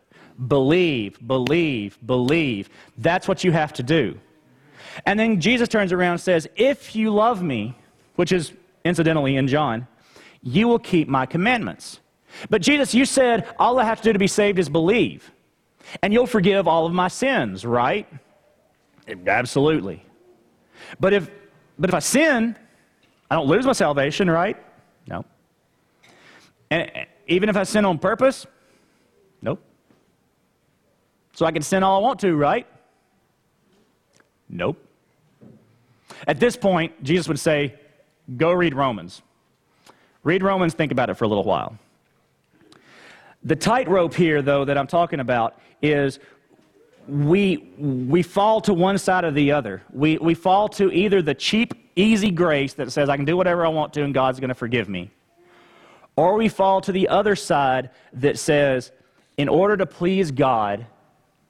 [0.46, 2.68] Believe, believe, believe.
[2.98, 4.18] That's what you have to do.
[5.07, 7.74] And then Jesus turns around and says, If you love me,
[8.16, 8.53] which is
[8.85, 9.87] incidentally in John,
[10.42, 12.00] you will keep my commandments.
[12.48, 15.31] But Jesus, you said all I have to do to be saved is believe.
[16.03, 18.07] And you'll forgive all of my sins, right?
[19.26, 20.05] Absolutely.
[20.98, 21.31] But if,
[21.79, 22.57] but if I sin,
[23.31, 24.57] I don't lose my salvation, right?
[25.07, 25.24] No.
[26.70, 26.90] And
[27.26, 28.46] even if I sin on purpose?
[31.40, 32.66] So I can sin all I want to, right?
[34.50, 34.76] Nope.
[36.26, 37.76] At this point, Jesus would say,
[38.37, 39.22] Go read Romans.
[40.22, 41.79] Read Romans, think about it for a little while.
[43.42, 46.18] The tightrope here, though, that I'm talking about is
[47.09, 49.83] we, we fall to one side or the other.
[49.94, 53.64] We, we fall to either the cheap, easy grace that says, I can do whatever
[53.64, 55.11] I want to and God's going to forgive me.
[56.16, 58.92] Or we fall to the other side that says,
[59.38, 60.85] in order to please God,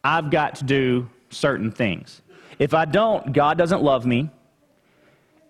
[0.02, 2.22] I've got to do certain things.
[2.58, 4.30] If I don't, God doesn't love me,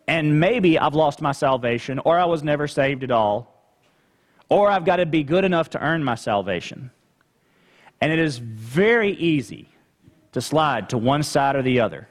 [0.07, 3.65] and maybe I've lost my salvation, or I was never saved at all,
[4.49, 6.91] or I've got to be good enough to earn my salvation.
[8.01, 9.69] And it is very easy
[10.33, 12.09] to slide to one side or the other.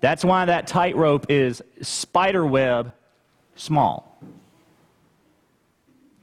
[0.00, 2.92] That's why that tightrope is spider web
[3.56, 4.18] small.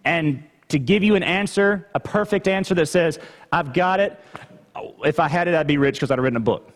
[0.05, 3.19] And to give you an answer, a perfect answer that says,
[3.51, 4.19] I've got it,
[5.03, 6.69] if I had it, I'd be rich because I'd have written a book.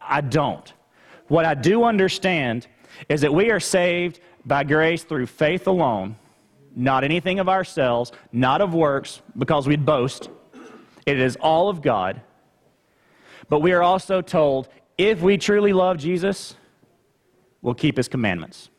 [0.00, 0.72] I don't.
[1.28, 2.66] What I do understand
[3.08, 6.16] is that we are saved by grace through faith alone
[6.74, 10.30] not anything of ourselves, not of works, because we'd boast.
[11.06, 12.20] It is all of God.
[13.48, 16.56] But we are also told if we truly love Jesus,
[17.60, 18.70] we'll keep his commandments.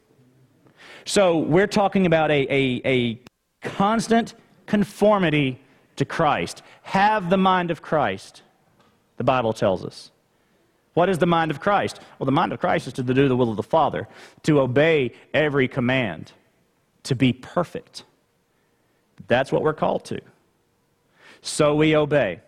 [1.06, 3.20] So we're talking about a, a, a
[3.62, 4.36] constant
[4.66, 5.60] conformity
[5.96, 6.62] to Christ.
[6.84, 8.42] Have the mind of Christ,
[9.18, 10.12] the Bible tells us.
[10.94, 12.00] What is the mind of Christ?
[12.20, 14.08] Well, the mind of Christ is to do the will of the Father,
[14.44, 16.32] to obey every command,
[17.04, 18.04] to be perfect.
[19.28, 20.22] That's what we're called to.
[21.42, 22.40] So we obey.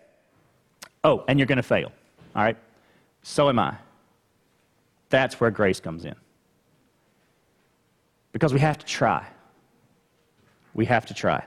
[1.02, 1.92] Oh, and you're going to fail.
[2.34, 2.56] All right?
[3.22, 3.76] So am I.
[5.08, 6.14] That's where grace comes in.
[8.32, 9.26] Because we have to try.
[10.74, 11.44] We have to try.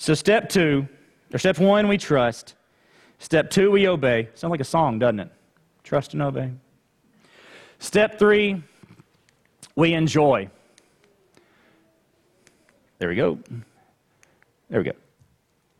[0.00, 0.88] So, step two,
[1.30, 2.54] or step one, we trust.
[3.18, 4.30] Step two, we obey.
[4.32, 5.30] Sounds like a song, doesn't it?
[5.84, 6.52] Trust and obey.
[7.80, 8.62] Step three,
[9.76, 10.48] we enjoy.
[12.98, 13.40] There we go.
[14.70, 14.92] There we go.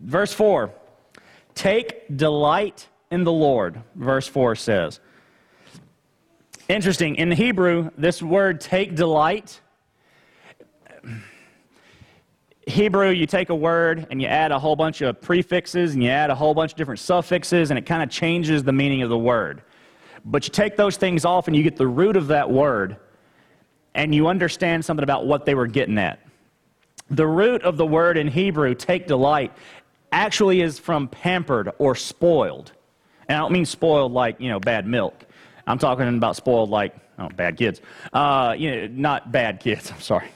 [0.01, 0.71] Verse 4
[1.55, 5.01] Take delight in the Lord, verse 4 says.
[6.69, 7.15] Interesting.
[7.15, 9.63] In the Hebrew, this word take delight
[12.71, 16.09] Hebrew, you take a word and you add a whole bunch of prefixes and you
[16.09, 19.11] add a whole bunch of different suffixes, and it kind of changes the meaning of
[19.11, 19.63] the word.
[20.25, 22.97] But you take those things off and you get the root of that word,
[23.95, 26.21] and you understand something about what they were getting at.
[27.11, 29.53] The root of the word in Hebrew, take delight,
[30.13, 32.73] actually is from pampered or spoiled.
[33.29, 35.25] And I don't mean spoiled like, you know, bad milk.
[35.67, 37.81] I'm talking about spoiled like, oh, bad kids.
[38.13, 40.31] Uh, you know, not bad kids, I'm sorry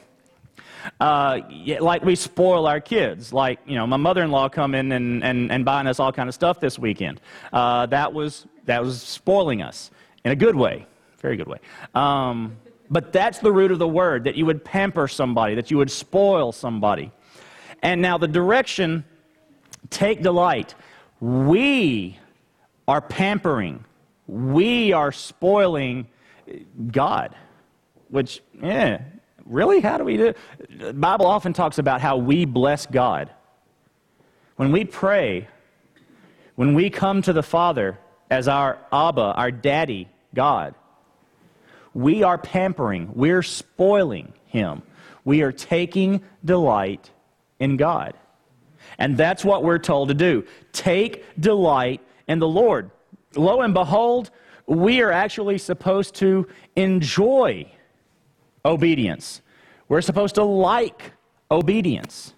[1.00, 1.40] uh,
[1.80, 3.32] like we spoil our kids.
[3.32, 6.34] Like, you know, my mother-in-law come in and, and, and buying us all kind of
[6.34, 7.20] stuff this weekend.
[7.52, 9.90] Uh, that, was, that was spoiling us
[10.24, 10.86] in a good way,
[11.18, 11.58] very good way.
[11.94, 12.56] Um,
[12.90, 15.90] but that's the root of the word, that you would pamper somebody, that you would
[15.90, 17.10] spoil somebody.
[17.82, 19.04] And now the direction,
[19.90, 20.74] take delight.
[21.20, 22.18] We
[22.86, 23.84] are pampering.
[24.26, 26.08] We are spoiling
[26.90, 27.34] God,
[28.08, 29.02] which, yeah,
[29.46, 29.80] Really?
[29.80, 30.36] How do we do it?
[30.78, 33.30] The Bible often talks about how we bless God.
[34.56, 35.48] When we pray,
[36.54, 37.98] when we come to the Father
[38.30, 40.74] as our Abba, our daddy, God,
[41.92, 44.82] we are pampering, we're spoiling Him.
[45.24, 47.10] We are taking delight
[47.58, 48.14] in God.
[48.98, 50.44] And that's what we're told to do.
[50.72, 52.90] Take delight in the Lord.
[53.34, 54.30] Lo and behold,
[54.66, 57.66] we are actually supposed to enjoy
[58.64, 59.42] obedience.
[59.88, 61.12] We're supposed to like
[61.50, 62.34] obedience.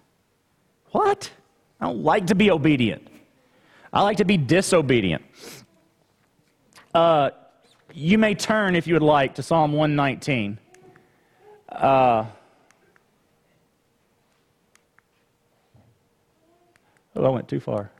[0.91, 1.31] What?
[1.79, 3.07] I don't like to be obedient.
[3.93, 5.23] I like to be disobedient.
[6.93, 7.29] Uh,
[7.93, 10.59] you may turn, if you would like, to Psalm 119.
[11.69, 12.25] Uh,
[17.15, 17.91] oh, I went too far.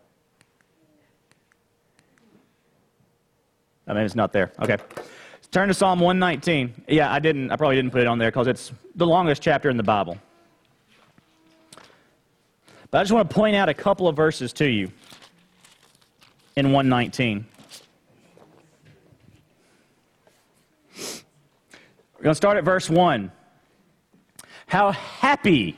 [3.88, 4.52] I mean, it's not there.
[4.62, 4.78] Okay.
[5.58, 6.84] Turn to Psalm 119.
[6.88, 7.50] Yeah, I didn't.
[7.50, 10.16] I probably didn't put it on there because it's the longest chapter in the Bible.
[12.92, 14.92] But I just want to point out a couple of verses to you
[16.58, 17.44] in 119.
[20.96, 23.32] We're going to start at verse 1.
[24.68, 25.76] How happy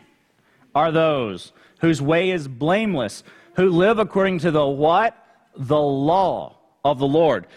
[0.75, 5.15] are those whose way is blameless, who live according to the what?
[5.55, 7.47] The law of the Lord.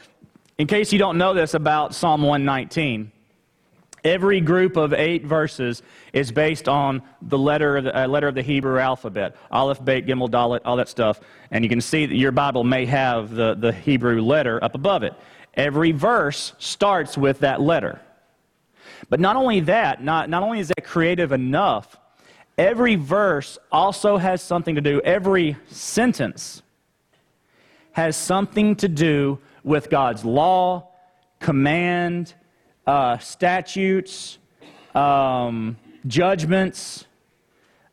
[0.59, 3.11] In case you don't know this about Psalm 119,
[4.05, 8.35] every group of eight verses is based on the letter of the, uh, letter of
[8.35, 11.21] the Hebrew alphabet Aleph, Bet, Gimel, Dalet, all that stuff.
[11.51, 15.03] And you can see that your Bible may have the, the Hebrew letter up above
[15.03, 15.15] it.
[15.55, 18.01] Every verse starts with that letter.
[19.09, 21.97] But not only that, not, not only is that creative enough,
[22.59, 26.63] every verse also has something to do, every sentence
[27.93, 30.89] has something to do with God's law,
[31.41, 32.35] command,
[32.87, 34.39] uh, statutes,
[34.95, 37.07] um, judgments,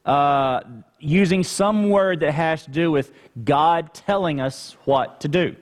[0.06, 0.62] uh,
[1.00, 3.12] using some word that has to do with
[3.44, 5.56] God telling us what to do.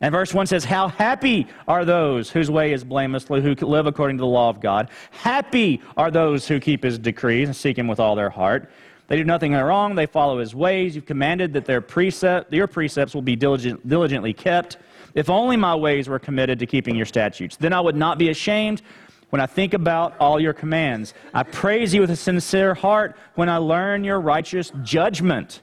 [0.00, 4.18] And verse 1 says, How happy are those whose way is blameless, who live according
[4.18, 4.90] to the law of God.
[5.10, 8.70] Happy are those who keep his decrees and seek him with all their heart.
[9.08, 9.94] They do nothing wrong.
[9.94, 10.94] They follow his ways.
[10.94, 14.78] You've commanded that their precept, your precepts will be diligent, diligently kept.
[15.14, 18.30] If only my ways were committed to keeping your statutes, then I would not be
[18.30, 18.82] ashamed
[19.30, 21.14] when I think about all your commands.
[21.32, 25.62] I praise you with a sincere heart when I learn your righteous judgment.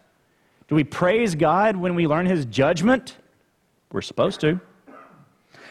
[0.68, 3.18] Do we praise God when we learn his judgment?
[3.92, 4.60] We're supposed to.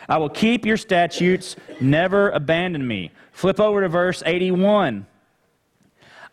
[0.09, 3.11] I will keep your statutes, never abandon me.
[3.33, 5.07] Flip over to verse 81.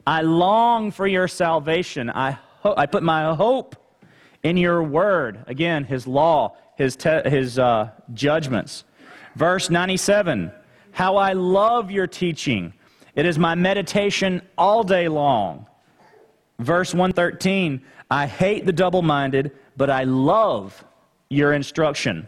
[0.10, 2.10] I long for your salvation.
[2.10, 3.76] I, ho- I put my hope
[4.41, 5.43] in your word.
[5.45, 8.86] Again, his law, his, te- his uh, judgments.
[9.36, 10.51] Verse 97
[10.93, 12.74] How I love your teaching.
[13.14, 15.68] It is my meditation all day long.
[16.57, 17.80] Verse 113
[18.10, 20.84] I hate the double minded, but I love
[21.30, 22.28] your instruction.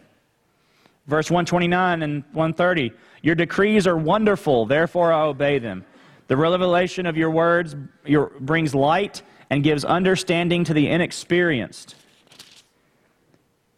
[1.08, 5.84] Verse 129 and 130 Your decrees are wonderful, therefore I obey them.
[6.32, 7.76] The revelation of your words
[8.06, 9.20] your, brings light
[9.50, 11.94] and gives understanding to the inexperienced.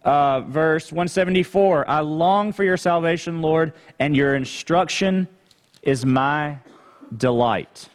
[0.04, 5.26] Uh, verse 174 I long for your salvation, Lord, and your instruction
[5.82, 6.58] is my
[7.16, 7.88] delight.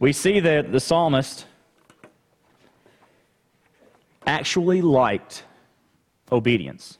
[0.00, 1.46] We see that the psalmist
[4.26, 5.44] actually liked
[6.32, 6.98] obedience.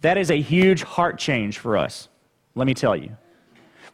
[0.00, 2.08] That is a huge heart change for us,
[2.54, 3.16] let me tell you.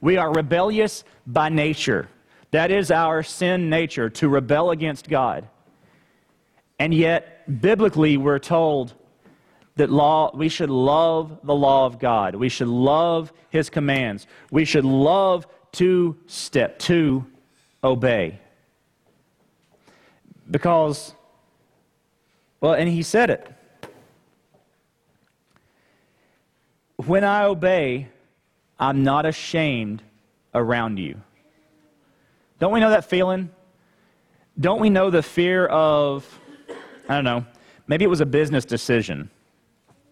[0.00, 2.09] We are rebellious by nature.
[2.50, 5.48] That is our sin nature, to rebel against God.
[6.78, 8.94] And yet, biblically, we're told
[9.76, 12.34] that law, we should love the law of God.
[12.34, 14.26] We should love His commands.
[14.50, 17.26] We should love to step, to
[17.82, 18.40] obey.
[20.50, 21.14] Because,
[22.61, 23.53] well, and He said it.
[26.97, 28.09] When I obey,
[28.78, 30.03] I'm not ashamed
[30.55, 31.20] around you.
[32.59, 33.51] Don't we know that feeling?
[34.59, 36.26] Don't we know the fear of,
[37.09, 37.45] I don't know,
[37.88, 39.28] maybe it was a business decision.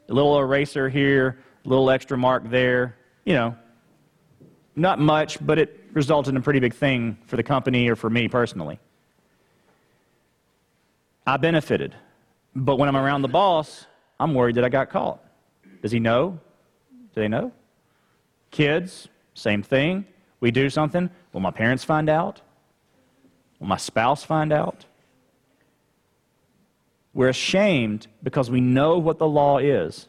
[0.09, 3.57] A little eraser here, a little extra mark there, you know,
[4.75, 8.11] not much, but it resulted in a pretty big thing for the company or for
[8.11, 8.81] me personally.
[11.25, 11.95] I benefited.
[12.55, 13.87] But when I'm around the boss,
[14.19, 15.23] I'm worried that I got caught.
[15.83, 16.41] Does he know?
[17.15, 17.53] Do they know?
[18.51, 20.07] Kids, same thing.
[20.41, 21.11] We do something.
[21.33, 22.41] Will my parents find out?
[23.61, 24.87] Will my spouse find out?
[27.15, 30.09] We're ashamed because we know what the law is.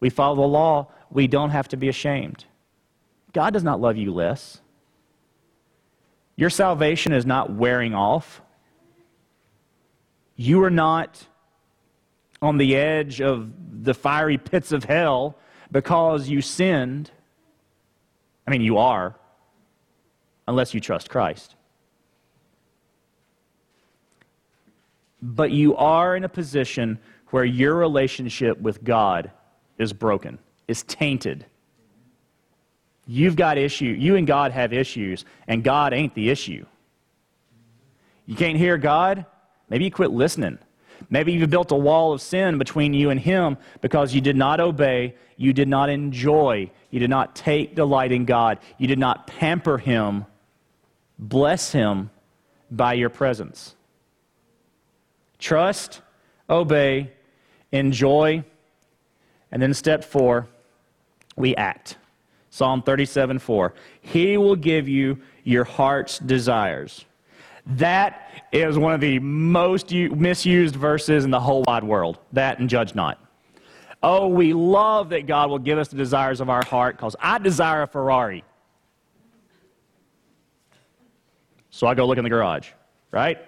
[0.00, 2.44] We follow the law, we don't have to be ashamed.
[3.32, 4.60] God does not love you less.
[6.36, 8.42] Your salvation is not wearing off.
[10.36, 11.26] You are not
[12.40, 13.50] on the edge of
[13.82, 15.36] the fiery pits of hell
[15.70, 17.10] because you sinned.
[18.46, 19.14] I mean, you are,
[20.46, 21.54] unless you trust Christ.
[25.20, 26.98] But you are in a position
[27.30, 29.30] where your relationship with God
[29.78, 31.44] is broken, is tainted.
[33.06, 33.86] You've got issue.
[33.86, 36.64] You and God have issues, and God ain't the issue.
[38.26, 39.26] You can't hear God?
[39.68, 40.58] Maybe you quit listening.
[41.10, 44.60] Maybe you've built a wall of sin between you and Him because you did not
[44.60, 49.26] obey, you did not enjoy, you did not take delight in God, you did not
[49.26, 50.26] pamper Him
[51.18, 52.10] bless him
[52.70, 53.74] by your presence.
[55.38, 56.00] Trust,
[56.48, 57.12] obey,
[57.72, 58.44] enjoy,
[59.50, 60.46] and then step four,
[61.36, 61.96] we act.
[62.50, 63.74] Psalm 37 4.
[64.00, 67.04] He will give you your heart's desires.
[67.68, 72.18] That is one of the most misused verses in the whole wide world.
[72.32, 73.18] That and judge not.
[74.02, 77.38] Oh, we love that God will give us the desires of our heart because I
[77.38, 78.44] desire a Ferrari.
[81.70, 82.70] So I go look in the garage,
[83.10, 83.38] right?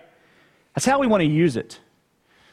[0.75, 1.81] That's how we want to use it.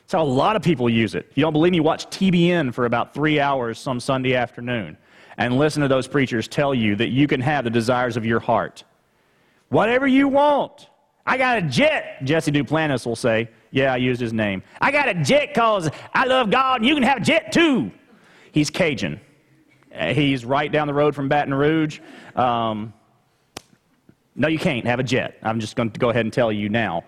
[0.01, 1.27] That's how a lot of people use it.
[1.29, 4.97] If you don't believe me, watch TBN for about three hours some Sunday afternoon
[5.37, 8.39] and listen to those preachers tell you that you can have the desires of your
[8.39, 8.83] heart.
[9.69, 10.87] Whatever you want.
[11.27, 13.49] I got a jet, Jesse Duplantis will say.
[13.71, 14.63] Yeah, I used his name.
[14.79, 17.91] I got a jet because I love God and you can have a jet too.
[18.53, 19.19] He's Cajun.
[19.93, 21.99] Uh, he's right down the road from Baton Rouge.
[22.35, 22.93] Um,
[24.35, 25.37] no, you can't have a jet.
[25.43, 27.03] I'm just going to go ahead and tell you now.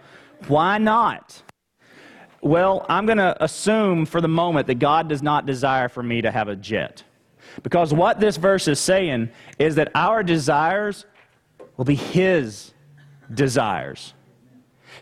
[0.47, 1.41] Why not?
[2.41, 6.22] Well, I'm going to assume for the moment that God does not desire for me
[6.22, 7.03] to have a jet.
[7.63, 11.05] Because what this verse is saying is that our desires
[11.78, 12.74] will be His
[13.34, 14.13] desires.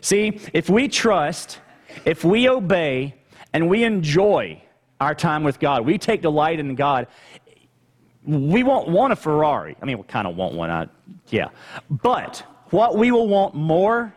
[0.00, 1.60] See, if we trust,
[2.04, 3.14] if we obey,
[3.52, 4.62] and we enjoy
[5.00, 7.06] our time with God, we take delight in God,
[8.24, 9.76] we won't want a Ferrari.
[9.80, 10.88] I mean, we kind of want one, I,
[11.28, 11.48] yeah.
[11.88, 14.14] But what we will want more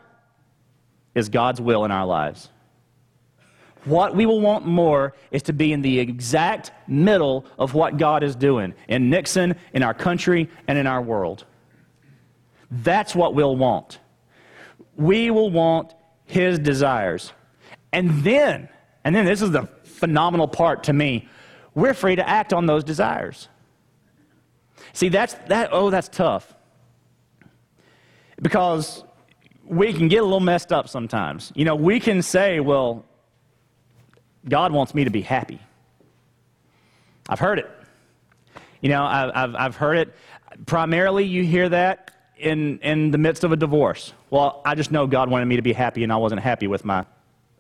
[1.16, 2.50] is God's will in our lives.
[3.86, 8.22] What we will want more is to be in the exact middle of what God
[8.22, 11.46] is doing in Nixon, in our country, and in our world.
[12.72, 14.00] That's what we'll want.
[14.96, 15.94] We will want
[16.26, 17.34] His desires.
[17.92, 18.70] And then,
[19.04, 21.28] and then this is the phenomenal part to me,
[21.76, 23.50] we're free to act on those desires.
[24.94, 26.54] See, that's that, oh, that's tough.
[28.42, 29.04] Because
[29.66, 31.52] we can get a little messed up sometimes.
[31.56, 33.06] You know, we can say, well,
[34.48, 35.60] God wants me to be happy.
[37.30, 37.70] I've heard it.
[38.82, 40.16] You know, I've, I've heard it.
[40.66, 42.12] Primarily, you hear that
[42.42, 44.14] in, in the midst of a divorce.
[44.30, 46.84] Well, I just know God wanted me to be happy, and I wasn't happy with
[46.84, 47.06] my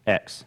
[0.07, 0.43] ex.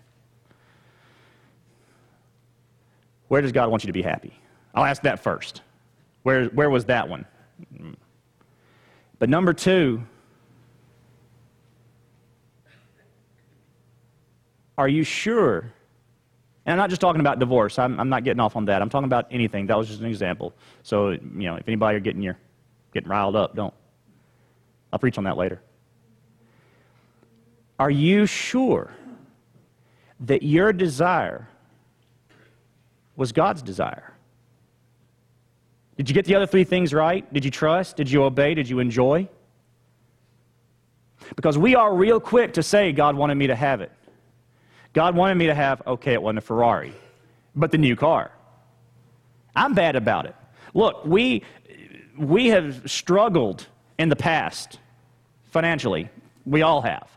[3.28, 4.34] Where does God want you to be happy?
[4.74, 5.62] I'll ask that first.
[6.22, 7.24] Where, where was that one?
[9.18, 10.02] But number two,
[14.76, 15.72] are you sure?
[16.66, 17.78] And I'm not just talking about divorce.
[17.78, 18.82] I'm, I'm, not getting off on that.
[18.82, 19.66] I'm talking about anything.
[19.66, 20.54] That was just an example.
[20.82, 22.38] So, you know, if anybody are getting your
[22.92, 23.74] getting riled up, don't.
[24.94, 25.60] I'll preach on that later.
[27.80, 28.92] Are you sure
[30.20, 31.48] that your desire
[33.16, 34.14] was God's desire?
[35.96, 37.30] Did you get the other three things right?
[37.32, 37.96] Did you trust?
[37.96, 38.54] Did you obey?
[38.54, 39.28] Did you enjoy?
[41.34, 43.90] Because we are real quick to say, God wanted me to have it.
[44.92, 46.94] God wanted me to have, okay, it wasn't a Ferrari,
[47.56, 48.30] but the new car.
[49.56, 50.36] I'm bad about it.
[50.72, 51.42] Look, we,
[52.16, 53.66] we have struggled
[53.98, 54.78] in the past
[55.54, 56.10] financially.
[56.44, 57.08] We all have.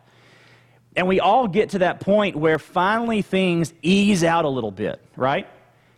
[0.95, 5.01] And we all get to that point where finally things ease out a little bit,
[5.15, 5.47] right?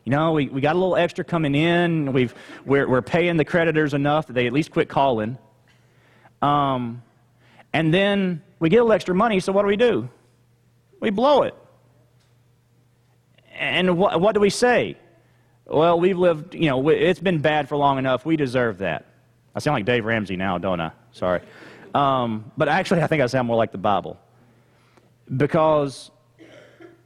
[0.06, 2.14] You know, we, we got a little extra coming in.
[2.14, 2.34] We've,
[2.66, 5.38] we're, we're paying the creditors enough that they at least quit calling.
[6.42, 7.04] Um,
[7.74, 10.10] and then we get a little extra money, so what do we do?
[11.02, 11.56] We blow it.
[13.54, 14.98] And what, what do we say?
[15.66, 18.26] Well, we've lived, you know, it's been bad for long enough.
[18.26, 19.06] We deserve that.
[19.54, 20.92] I sound like Dave Ramsey now, don't I?
[21.12, 21.42] Sorry.
[21.94, 24.20] Um, but actually, I think I sound more like the Bible.
[25.36, 26.12] Because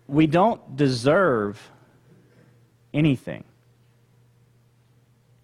[0.07, 1.61] we don't deserve
[2.93, 3.43] anything.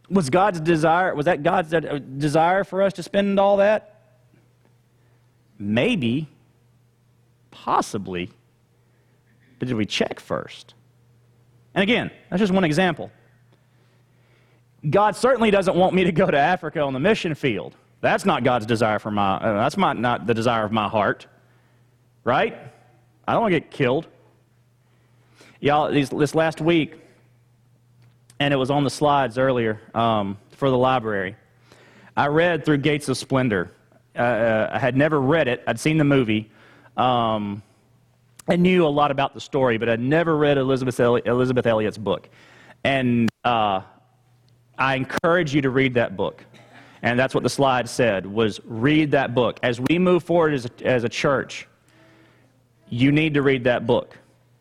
[0.09, 1.69] Was God's desire, was that God's
[2.17, 4.01] desire for us to spend all that?
[5.57, 6.27] Maybe,
[7.51, 8.31] possibly.
[9.59, 10.73] But did we check first?
[11.75, 13.11] And again, that's just one example.
[14.89, 17.75] God certainly doesn't want me to go to Africa on the mission field.
[18.01, 21.27] That's not God's desire for my, uh, that's not, not the desire of my heart.
[22.23, 22.57] Right?
[23.27, 24.07] I don't want to get killed.
[25.59, 26.95] Y'all, these, this last week,
[28.39, 31.35] and it was on the slides earlier um, for the library.
[32.15, 33.71] I read through Gates of Splendor.
[34.15, 36.49] Uh, uh, I had never read it, I'd seen the movie.
[36.97, 37.61] Um,
[38.47, 41.97] I knew a lot about the story, but I'd never read Elizabeth, Elliot, Elizabeth Elliot's
[41.97, 42.29] book.
[42.83, 43.81] And uh,
[44.77, 46.43] I encourage you to read that book.
[47.01, 49.59] And that's what the slide said, was read that book.
[49.63, 51.67] As we move forward as a, as a church,
[52.89, 54.17] you need to read that book.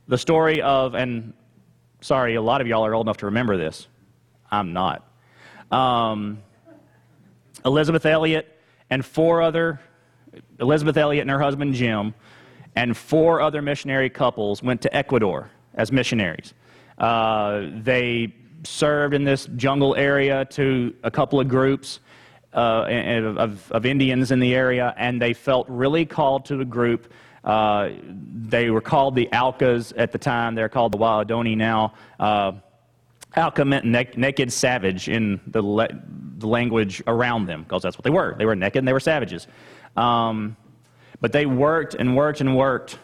[0.06, 1.32] The story of, and
[2.00, 3.88] Sorry, a lot of y'all are old enough to remember this.
[4.50, 5.04] I'm not.
[5.70, 6.38] Um,
[7.64, 8.56] Elizabeth Elliot
[8.88, 9.80] and four other,
[10.60, 12.14] Elizabeth Elliot and her husband Jim,
[12.76, 16.54] and four other missionary couples went to Ecuador as missionaries.
[16.98, 18.32] Uh, they
[18.62, 21.98] served in this jungle area to a couple of groups
[22.54, 22.86] uh,
[23.36, 27.12] of, of Indians in the area, and they felt really called to a group
[27.44, 27.90] uh,
[28.48, 30.54] they were called the Aucas at the time.
[30.54, 31.94] They're called the Waodani now.
[32.18, 32.52] Uh,
[33.64, 35.88] meant ne- naked savage in the, le-
[36.38, 38.34] the, language around them, because that's what they were.
[38.36, 39.46] They were naked and they were savages.
[39.96, 40.56] Um,
[41.20, 42.98] but they worked and worked and worked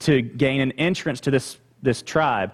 [0.00, 2.52] to gain an entrance to this, this tribe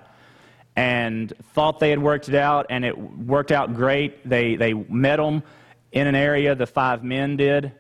[0.76, 4.26] and thought they had worked it out, and it worked out great.
[4.28, 5.42] They, they met them
[5.92, 7.72] in an area, the five men did,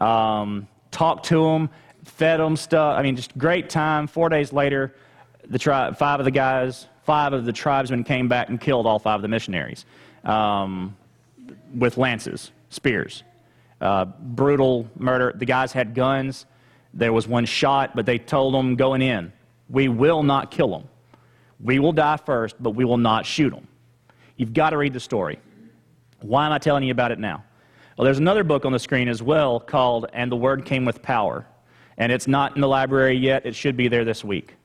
[0.00, 1.70] um, talked to them,
[2.04, 2.96] fed them stuff.
[2.96, 4.06] I mean, just great time.
[4.06, 4.94] Four days later,
[5.48, 8.98] the tribe, five of the guys, five of the tribesmen came back and killed all
[8.98, 9.84] five of the missionaries
[10.24, 10.96] um,
[11.74, 13.24] with lances, spears.
[13.80, 15.34] Uh, brutal murder.
[15.36, 16.46] The guys had guns.
[16.94, 19.32] There was one shot, but they told them going in,
[19.68, 20.88] we will not kill them.
[21.60, 23.66] We will die first, but we will not shoot them.
[24.36, 25.38] You've got to read the story.
[26.20, 27.44] Why am I telling you about it now?
[27.96, 31.02] Well, there's another book on the screen as well called And the Word Came with
[31.02, 31.46] Power
[31.98, 33.46] and it's not in the library yet.
[33.46, 34.56] It should be there this week.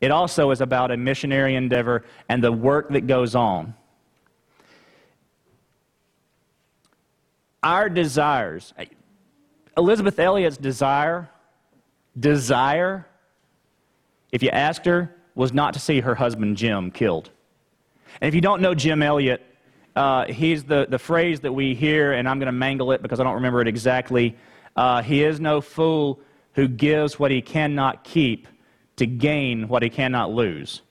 [0.00, 3.74] It also is about a missionary endeavor and the work that goes on.
[7.62, 8.74] Our desires,
[9.76, 11.30] Elizabeth Elliot's desire,
[12.18, 13.06] desire,
[14.30, 17.30] if you asked her, was not to see her husband Jim killed.
[18.20, 19.44] And if you don't know Jim Elliot,
[19.96, 23.18] uh, he's the, the phrase that we hear, and I'm going to mangle it because
[23.18, 24.36] I don't remember it exactly.
[24.76, 26.20] Uh, he is no fool
[26.52, 28.46] who gives what he cannot keep
[28.96, 30.82] to gain what he cannot lose.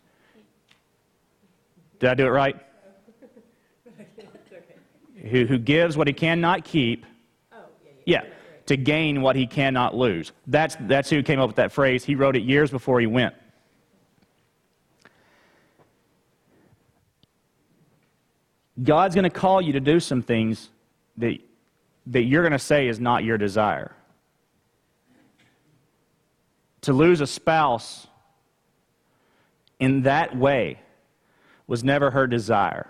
[2.00, 2.56] Did I do it right?
[5.30, 7.06] who, who gives what he cannot keep,
[7.52, 7.58] oh,
[8.06, 8.34] yeah, yeah,
[8.68, 10.32] to gain what he cannot lose.
[10.48, 12.04] That's, that's who came up with that phrase.
[12.04, 13.34] He wrote it years before he went.
[18.82, 20.70] God's going to call you to do some things
[21.18, 21.38] that,
[22.08, 23.96] that you're going to say is not your desire
[26.86, 28.06] to lose a spouse
[29.80, 30.80] in that way
[31.66, 32.86] was never her desire.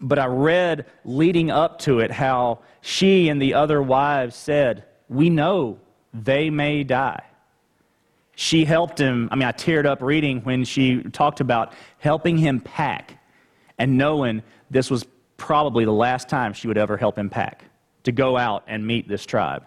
[0.00, 5.28] But I read leading up to it how she and the other wives said, We
[5.28, 5.78] know
[6.14, 7.24] they may die.
[8.34, 9.28] She helped him.
[9.30, 13.18] I mean, I teared up reading when she talked about helping him pack
[13.76, 15.06] and knowing this was
[15.36, 17.64] probably the last time she would ever help him pack
[18.04, 19.64] to go out and meet this tribe.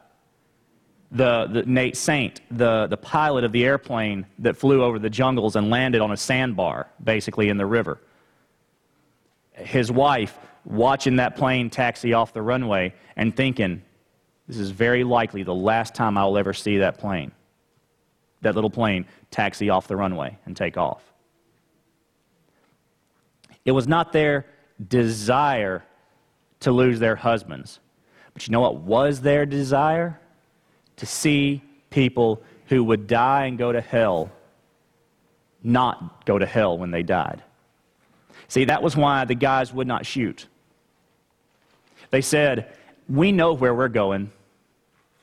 [1.12, 5.56] The, the, Nate Saint, the, the pilot of the airplane that flew over the jungles
[5.56, 8.00] and landed on a sandbar, basically in the river.
[9.54, 13.82] His wife watching that plane taxi off the runway and thinking,
[14.48, 17.32] this is very likely the last time I'll ever see that plane,
[18.42, 21.04] that little plane taxi off the runway and take off.
[23.66, 24.46] It was not their
[24.88, 25.84] desire
[26.62, 27.80] to lose their husbands.
[28.34, 30.20] But you know what was their desire?
[30.98, 34.32] To see people who would die and go to hell
[35.64, 37.44] not go to hell when they died.
[38.48, 40.48] See, that was why the guys would not shoot.
[42.10, 42.74] They said,
[43.08, 44.32] We know where we're going.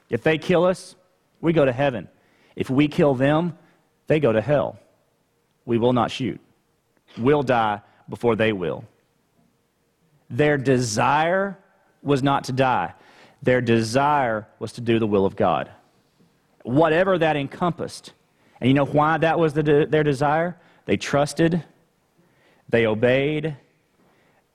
[0.08, 0.94] If they kill us,
[1.40, 2.08] we go to heaven.
[2.56, 3.58] If we kill them,
[4.06, 4.78] they go to hell.
[5.66, 6.40] We will not shoot.
[7.18, 8.84] We'll die before they will.
[10.30, 11.58] Their desire
[12.02, 12.94] was not to die,
[13.42, 15.70] their desire was to do the will of God.
[16.62, 18.12] Whatever that encompassed.
[18.60, 20.58] And you know why that was the de- their desire?
[20.84, 21.64] They trusted,
[22.68, 23.56] they obeyed,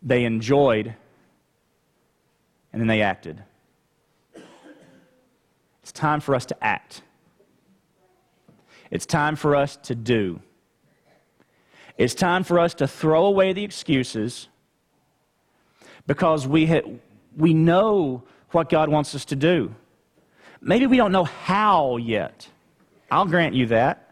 [0.02, 0.96] they enjoyed,
[2.72, 3.42] and then they acted.
[5.82, 7.02] It's time for us to act.
[8.92, 10.40] It's time for us to do.
[11.98, 14.50] It's time for us to throw away the excuses
[16.08, 16.90] because we, ha-
[17.38, 19.74] we know what God wants us to do.
[20.62, 22.48] Maybe we don't know how yet.
[23.12, 24.12] I'll grant you that.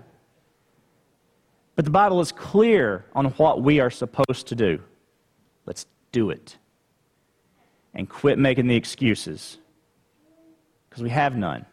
[1.76, 4.82] But the Bible is clear on what we are supposed to do.
[5.66, 6.58] Let's do it.
[7.94, 9.58] And quit making the excuses
[10.90, 11.66] because we have none.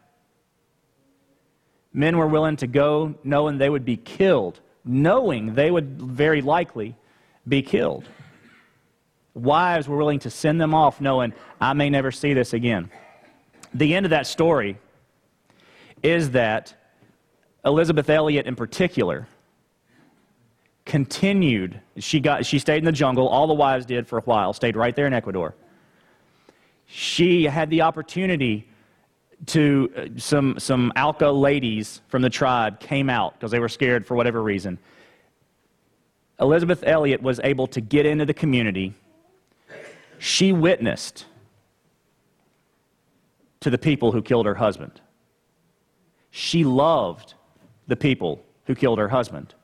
[1.93, 6.97] Men were willing to go knowing they would be killed, knowing they would very likely
[7.47, 8.05] be killed.
[9.39, 12.91] Wives were willing to send them off knowing, I may never see this again.
[13.75, 14.79] The end of that story
[16.03, 16.75] is that
[17.65, 19.27] Elizabeth Elliot, in particular,
[20.85, 21.81] continued.
[21.99, 23.29] She, got, she stayed in the jungle.
[23.29, 25.55] All the wives did for a while, stayed right there in Ecuador.
[26.87, 28.67] She had the opportunity
[29.47, 34.07] to, uh, some, some Auca ladies from the tribe came out because they were scared
[34.07, 34.79] for whatever reason.
[36.41, 38.95] Elizabeth Elliot was able to get into the community
[40.19, 41.27] she witnessed
[43.61, 45.01] to the people who killed her husband.
[46.31, 47.35] She loved
[47.87, 49.55] the people who killed her husband.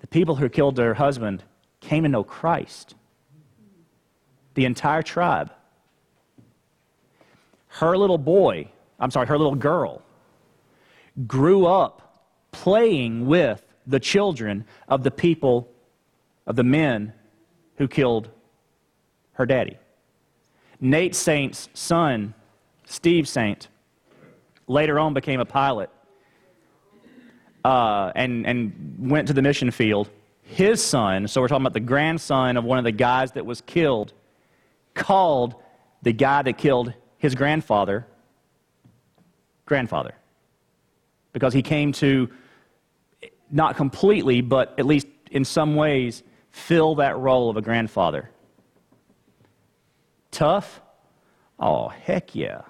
[0.00, 1.44] The people who killed her husband
[1.80, 2.94] came to know Christ.
[4.54, 5.52] The entire tribe.
[7.68, 10.02] Her little boy, I'm sorry, her little girl,
[11.26, 15.70] grew up playing with the children of the people,
[16.46, 17.12] of the men
[17.76, 18.30] who killed
[19.40, 19.78] her daddy.
[20.80, 22.34] Nate Saint's son,
[22.84, 23.68] Steve Saint,
[24.66, 25.88] later on became a pilot
[27.64, 30.10] uh, and, and went to the mission field.
[30.42, 33.62] His son, so we're talking about the grandson of one of the guys that was
[33.62, 34.12] killed,
[34.94, 35.54] called
[36.02, 38.06] the guy that killed his grandfather
[39.64, 40.14] grandfather
[41.32, 42.28] because he came to
[43.52, 48.28] not completely, but at least in some ways, fill that role of a grandfather.
[50.30, 50.80] Tough?
[51.58, 52.62] Oh, heck yeah.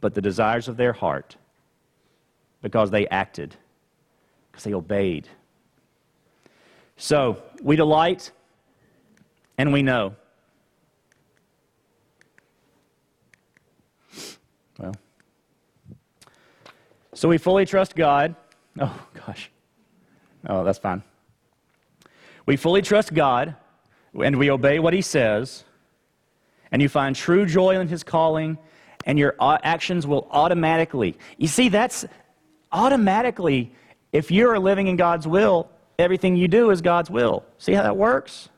[0.00, 1.36] But the desires of their heart,
[2.62, 3.56] because they acted,
[4.50, 5.28] because they obeyed.
[6.96, 8.30] So, we delight
[9.56, 10.14] and we know.
[14.78, 14.94] Well,
[17.14, 18.36] so we fully trust God.
[18.78, 19.50] Oh, gosh.
[20.48, 21.02] Oh, that's fine.
[22.46, 23.56] We fully trust God
[24.14, 25.64] and we obey what he says,
[26.70, 28.58] and you find true joy in his calling,
[29.06, 31.16] and your uh, actions will automatically.
[31.36, 32.04] You see, that's
[32.72, 33.72] automatically,
[34.12, 37.44] if you're living in God's will, everything you do is God's will.
[37.58, 38.48] See how that works?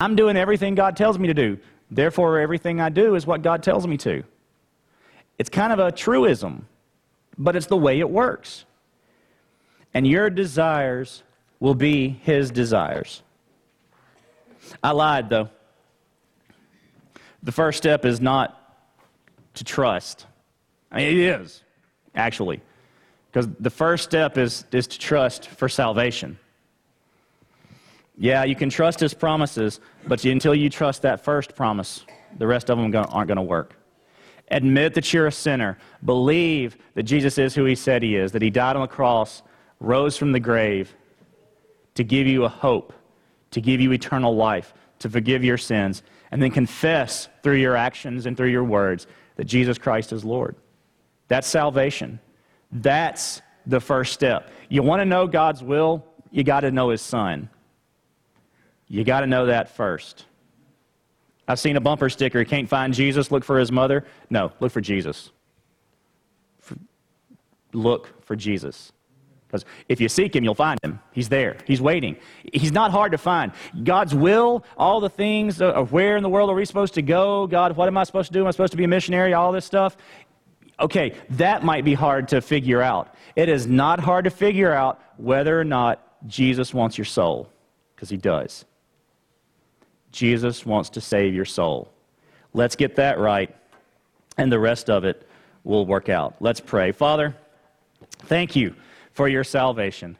[0.00, 1.58] I'm doing everything God tells me to do.
[1.90, 4.24] Therefore, everything I do is what God tells me to.
[5.38, 6.66] It's kind of a truism,
[7.38, 8.64] but it's the way it works.
[9.92, 11.22] And your desires
[11.60, 13.22] will be His desires.
[14.82, 15.48] I lied, though.
[17.42, 18.60] The first step is not
[19.54, 20.26] to trust.
[20.90, 21.62] I mean, it is,
[22.14, 22.60] actually.
[23.30, 26.38] Because the first step is, is to trust for salvation.
[28.16, 32.04] Yeah, you can trust his promises, but until you trust that first promise,
[32.38, 33.74] the rest of them aren't going to work.
[34.50, 35.78] Admit that you're a sinner.
[36.04, 39.42] Believe that Jesus is who he said he is, that he died on the cross,
[39.80, 40.94] rose from the grave
[41.94, 42.92] to give you a hope,
[43.54, 46.02] to give you eternal life, to forgive your sins,
[46.32, 50.56] and then confess through your actions and through your words that Jesus Christ is Lord.
[51.28, 52.18] That's salvation.
[52.72, 54.50] That's the first step.
[54.68, 56.04] You want to know God's will?
[56.32, 57.48] You got to know his son.
[58.88, 60.26] You got to know that first.
[61.46, 64.04] I've seen a bumper sticker, can't find Jesus, look for his mother.
[64.30, 65.30] No, look for Jesus.
[66.58, 66.76] For,
[67.72, 68.92] look for Jesus.
[69.54, 70.98] Because if you seek him, you'll find him.
[71.12, 71.56] He's there.
[71.64, 72.16] He's waiting.
[72.52, 73.52] He's not hard to find.
[73.84, 77.46] God's will, all the things of where in the world are we supposed to go?
[77.46, 78.40] God, what am I supposed to do?
[78.40, 79.32] Am I supposed to be a missionary?
[79.32, 79.96] All this stuff.
[80.80, 83.14] Okay, that might be hard to figure out.
[83.36, 87.48] It is not hard to figure out whether or not Jesus wants your soul,
[87.94, 88.64] because he does.
[90.10, 91.92] Jesus wants to save your soul.
[92.54, 93.54] Let's get that right,
[94.36, 95.28] and the rest of it
[95.62, 96.34] will work out.
[96.40, 96.90] Let's pray.
[96.90, 97.36] Father,
[98.26, 98.74] thank you
[99.14, 100.18] for your salvation.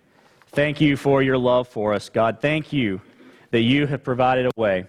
[0.48, 2.40] Thank you for your love for us, God.
[2.40, 3.00] Thank you
[3.50, 4.86] that you have provided a way.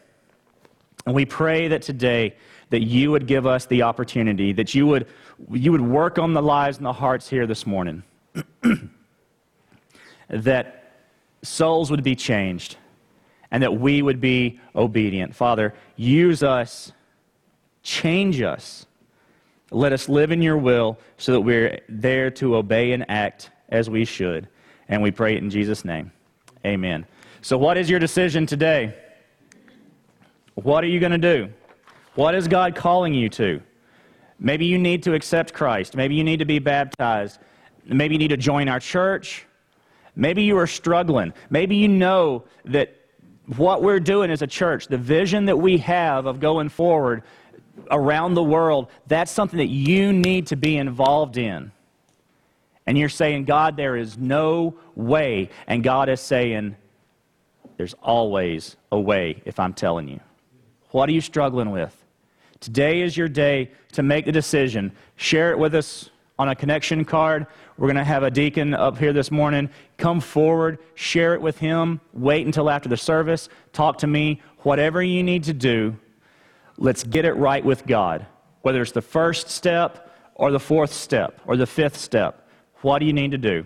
[1.05, 2.35] And we pray that today
[2.69, 5.07] that you would give us the opportunity, that you would,
[5.51, 8.03] you would work on the lives and the hearts here this morning,
[10.29, 10.93] that
[11.43, 12.77] souls would be changed
[13.51, 15.35] and that we would be obedient.
[15.35, 16.91] Father, use us,
[17.83, 18.85] change us.
[19.71, 23.89] Let us live in your will so that we're there to obey and act as
[23.89, 24.47] we should.
[24.87, 26.11] And we pray it in Jesus' name.
[26.65, 27.05] Amen.
[27.41, 28.95] So, what is your decision today?
[30.55, 31.49] What are you going to do?
[32.15, 33.61] What is God calling you to?
[34.39, 35.95] Maybe you need to accept Christ.
[35.95, 37.39] Maybe you need to be baptized.
[37.85, 39.45] Maybe you need to join our church.
[40.15, 41.33] Maybe you are struggling.
[41.49, 42.95] Maybe you know that
[43.57, 47.23] what we're doing as a church, the vision that we have of going forward
[47.91, 51.71] around the world, that's something that you need to be involved in.
[52.87, 55.49] And you're saying, God, there is no way.
[55.67, 56.75] And God is saying,
[57.77, 60.19] there's always a way if I'm telling you.
[60.91, 61.95] What are you struggling with?
[62.59, 64.91] Today is your day to make the decision.
[65.15, 66.09] Share it with us
[66.39, 67.47] on a connection card.
[67.77, 69.69] We're going to have a deacon up here this morning.
[69.97, 71.99] Come forward, share it with him.
[72.13, 73.49] Wait until after the service.
[73.73, 74.41] Talk to me.
[74.59, 75.97] Whatever you need to do,
[76.77, 78.25] let's get it right with God.
[78.61, 82.44] Whether it's the first step or the fourth step or the fifth step,
[82.81, 83.63] what do you need to do?